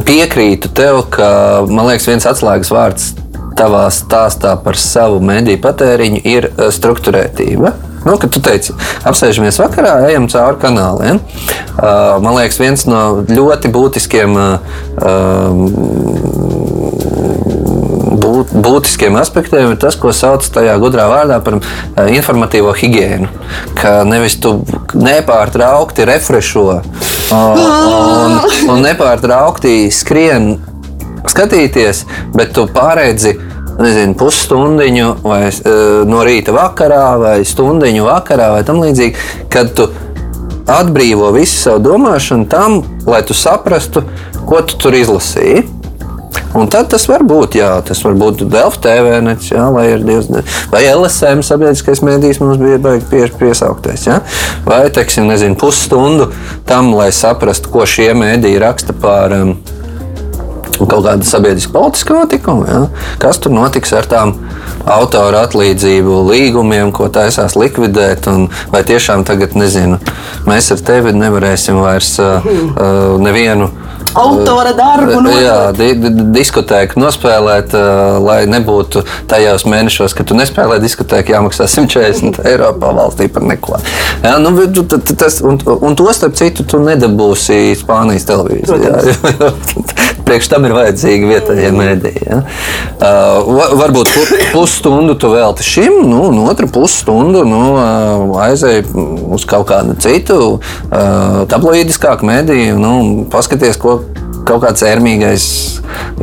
[0.09, 1.29] Piekrītu tev, ka
[1.69, 3.11] man liekas viens atslēgas vārds
[3.55, 7.75] tavā stāstā par savu mediju patēriņu ir struktūrētība.
[8.05, 8.75] Nu, kad tu teici,
[9.09, 11.21] apsēžamies vakarā, ejam cauri kanāliem.
[11.75, 14.59] Uh, man liekas, viens no ļoti būtiskiem uh,
[18.25, 21.65] būt, būtiskiem aspektiem ir tas, ko sauc tajā gudrā vārdā par uh,
[22.13, 23.31] informatīvo higiēnu.
[23.81, 24.59] Ka nevis tu
[24.93, 26.69] nepārtraukti refrešo
[27.33, 28.39] un,
[28.69, 30.55] un nepārtraukti skrien
[31.31, 32.05] skatīties,
[32.37, 33.39] bet tu pārēdzi
[33.81, 39.89] nezinu, pusstundiņu vai, uh, no rīta vakarā, vai stundiņu vakarā, vai tam līdzīgi, kad tu
[40.71, 44.05] atbrīvo visu savu domāšanu tam, lai tu saprastu,
[44.49, 45.65] ko tu tur izlasīji.
[46.55, 50.29] Un tad tas var būt, jā, tas var būt Delft TV, nets, jā, vai, divas,
[50.71, 54.07] vai LSM sabiedriskais mēdījis mums bija baigi pie, piesauktais.
[54.07, 54.21] Jā,
[54.67, 56.31] vai, teiksim, nezinu, pusstundu
[56.69, 59.57] tam, lai saprastu, ko šie mēdīji raksta par um,
[60.79, 62.67] kaut kādu sabiedrisku politisku notikumu.
[62.69, 62.81] Ja?
[63.23, 64.35] Kas tur notiks ar tām
[64.91, 68.29] autora atlīdzību līgumiem, ko taisās likvidēt?
[68.73, 70.01] Vai tiešām tagad, nezinu,
[70.49, 73.71] mēs ar tevi nevarēsim vairs uh, uh, nevienu
[74.15, 75.21] autora darbu.
[75.25, 75.41] Nodot.
[75.43, 77.75] Jā, di di diskotēku nospēlēt,
[78.25, 83.81] lai nebūtu tajos mēnešos, kad tu nespēlē diskotēku, jāmaksā 140 eiro valstī par neko.
[84.25, 84.53] Jā, nu,
[85.19, 89.53] tas, un, un to starp citu tu nedabūsi Spānijas televīzijā.
[90.25, 92.23] Priekš tam ir vajadzīgi vietējie mēdīji.
[92.31, 92.41] Ja?
[92.97, 94.13] Uh, varbūt
[94.55, 97.61] pusstundu tu velti šim, nu, un otru pusstundu nu,
[98.41, 98.87] aizēji
[99.35, 102.95] uz kaut kādu citu uh, tabloīdiskāku mēdīju, nu,
[103.33, 103.99] paskaties, ko
[104.49, 105.49] kaut kāds ērmīgais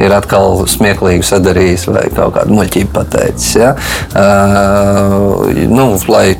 [0.01, 3.51] ir atkal smieklīgi sadarījis vai kaut kādu muļķību pateicis.
[3.59, 3.76] Ja?
[4.15, 6.36] Uh, nu, lai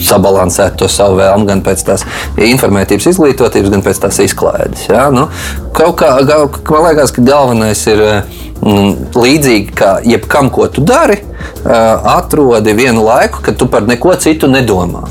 [0.00, 2.04] sabalansētu to savu vēlmu gan pēc tās
[2.40, 4.86] informētības, izglītotības, gan pēc tās izklaides.
[4.90, 5.08] Ja?
[5.14, 5.28] Nu,
[5.76, 11.20] kaut kā man liekas, ka galvenais ir mm, līdzīgi kā jebkam, ko tu dari,
[11.64, 15.08] atrodi vienu laiku, kad tu par neko citu nedomā.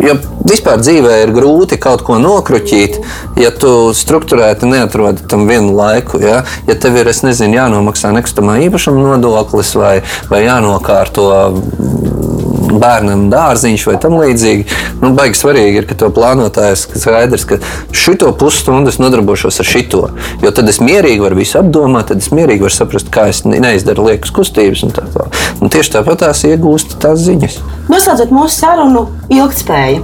[0.00, 0.16] Jo
[0.48, 2.98] vispār dzīvē ir grūti kaut ko nokruķīt,
[3.40, 6.20] ja tu struktūrēti neatrodi tam vienu laiku.
[6.24, 9.94] Ja, ja tev ir, nezinu, jānomaksā nekustamā īpašuma nodoklis vai,
[10.32, 11.26] vai jānokārto
[12.78, 14.66] bērnam dārziņš vai tam līdzīgi.
[15.00, 17.58] Nu, baigi svarīgi ir, ka to plānotājs skaidrs, ka
[17.96, 20.02] šito pusstundu es nodarbošos ar šito.
[20.44, 24.10] Jo tad es mierīgi varu visu apdomāt, tad es mierīgi varu saprast, kā es neizdaru
[24.10, 25.42] liekas kustības un tā tālāk.
[25.70, 27.60] Tieši tāpat tās iegūst tās ziņas.
[27.90, 30.00] Noslēdzot mūsu sarunu, ilgspēja.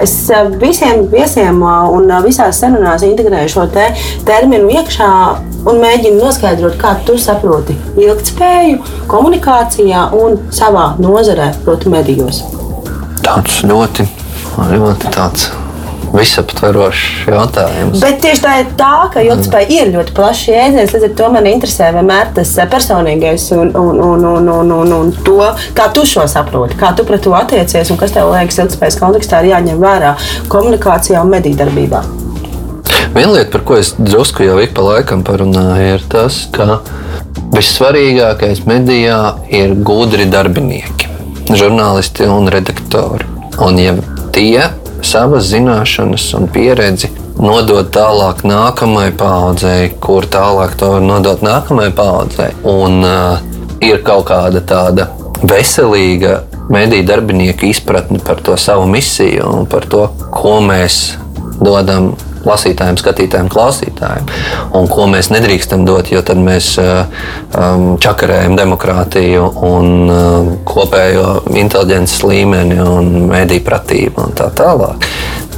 [0.00, 0.14] Es
[0.60, 3.90] visiem viesiem un visās sarunās integrēju šo te
[4.24, 5.10] terminu iekšā
[5.68, 8.78] un mēģinu noskaidrot, kā tu saproti ilgspēju
[9.10, 12.44] komunikācijā un savā nozarē, proti, medijos.
[13.24, 14.06] Tāds ļoti,
[14.70, 15.50] ļoti tāds
[16.10, 18.00] visaptverošs jautājums.
[18.02, 20.94] Bet tieši tā ir tā, ka ilgspēja ir ļoti plašs jēdziens.
[20.94, 24.94] Līdz ar to man interesē vienmēr tas eh, personīgais un, un, un, un, un, un,
[24.96, 25.38] un to,
[25.76, 29.44] kā tu šo saproti, kā tu pret to attiecies un kas tev liekas ilgspējas kontekstā
[29.44, 30.16] ir jāņem vērā
[30.50, 32.02] komunikācijā un mediju darbībā.
[33.14, 36.78] Viena lieta, par ko es drusku jau ik pa laikam parunāju, ir tas, ka
[37.54, 39.18] vissvarīgākais medijā
[39.50, 40.99] ir gudri darbinieki,
[41.56, 43.26] žurnālisti un redaktori.
[43.60, 43.94] Un ja
[44.34, 44.68] tie
[45.02, 52.50] savas zināšanas un pieredzi nodot tālāk nākamajai paudzei, kur tālāk to var nodot nākamajai paudzei.
[52.68, 53.40] Un uh,
[53.84, 55.08] ir kaut kāda tāda
[55.40, 61.16] veselīga mediju darbinieku izpratne par to savu misiju un par to, ko mēs
[61.60, 62.12] dodam
[62.46, 64.30] lasītājiem, skatītājiem, klausītājiem,
[64.78, 67.04] un ko mēs nedrīkstam dot, jo tad mēs uh,
[67.56, 75.08] um, čakarējam demokrātiju un uh, kopējo inteliģences līmeni un mēdīju pratību un tā tālāk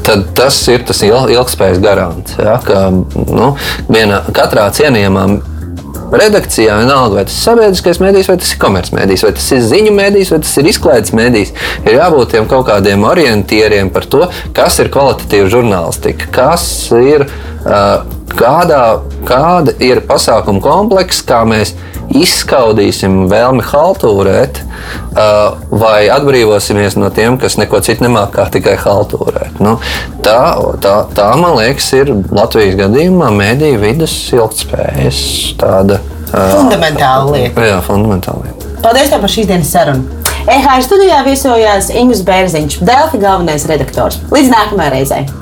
[0.03, 2.35] tad tas ir tas ilgspējas garants.
[2.35, 3.53] Ja, ka, nu,
[3.87, 5.27] vienā, katrā cienījamā
[6.21, 9.95] redakcijā, vienalga, vai tas ir sabiedriskais mēdījis, vai tas ir komercmedijs, vai tas ir ziņu
[9.97, 11.55] mēdījis, vai tas ir izklaides mēdījis.
[11.87, 16.67] Ir jābūt tiem kaut kādiem orientieriem par to, kas ir kvalitatīva žurnālistika, kas
[16.99, 17.27] ir,
[17.63, 18.83] kādā,
[19.29, 21.75] kāda ir pasākumu komplekss, kā mēs
[22.13, 24.61] izskaudīsim vēlmi haltūrēt,
[25.71, 29.61] vai atbrīvosimies no tiem, kas neko citu nemāk kā tikai haltūrēt.
[29.63, 29.77] Nu,
[30.25, 30.41] tā,
[30.83, 35.23] tā, tā, man liekas, ir Latvijas gadījumā mēdīju vidas ilgspējas
[35.61, 36.01] tāda
[36.33, 37.69] fundamentāla lieta.
[37.71, 38.75] Jā, fundamentāla lieta.
[38.83, 40.21] Paldies par šīs dienas sarunu!
[40.43, 44.19] EHR studijā viesojās Ingūns Bērziņš, Delfi galvenais redaktors.
[44.35, 45.42] Līdz nākamajai reizei!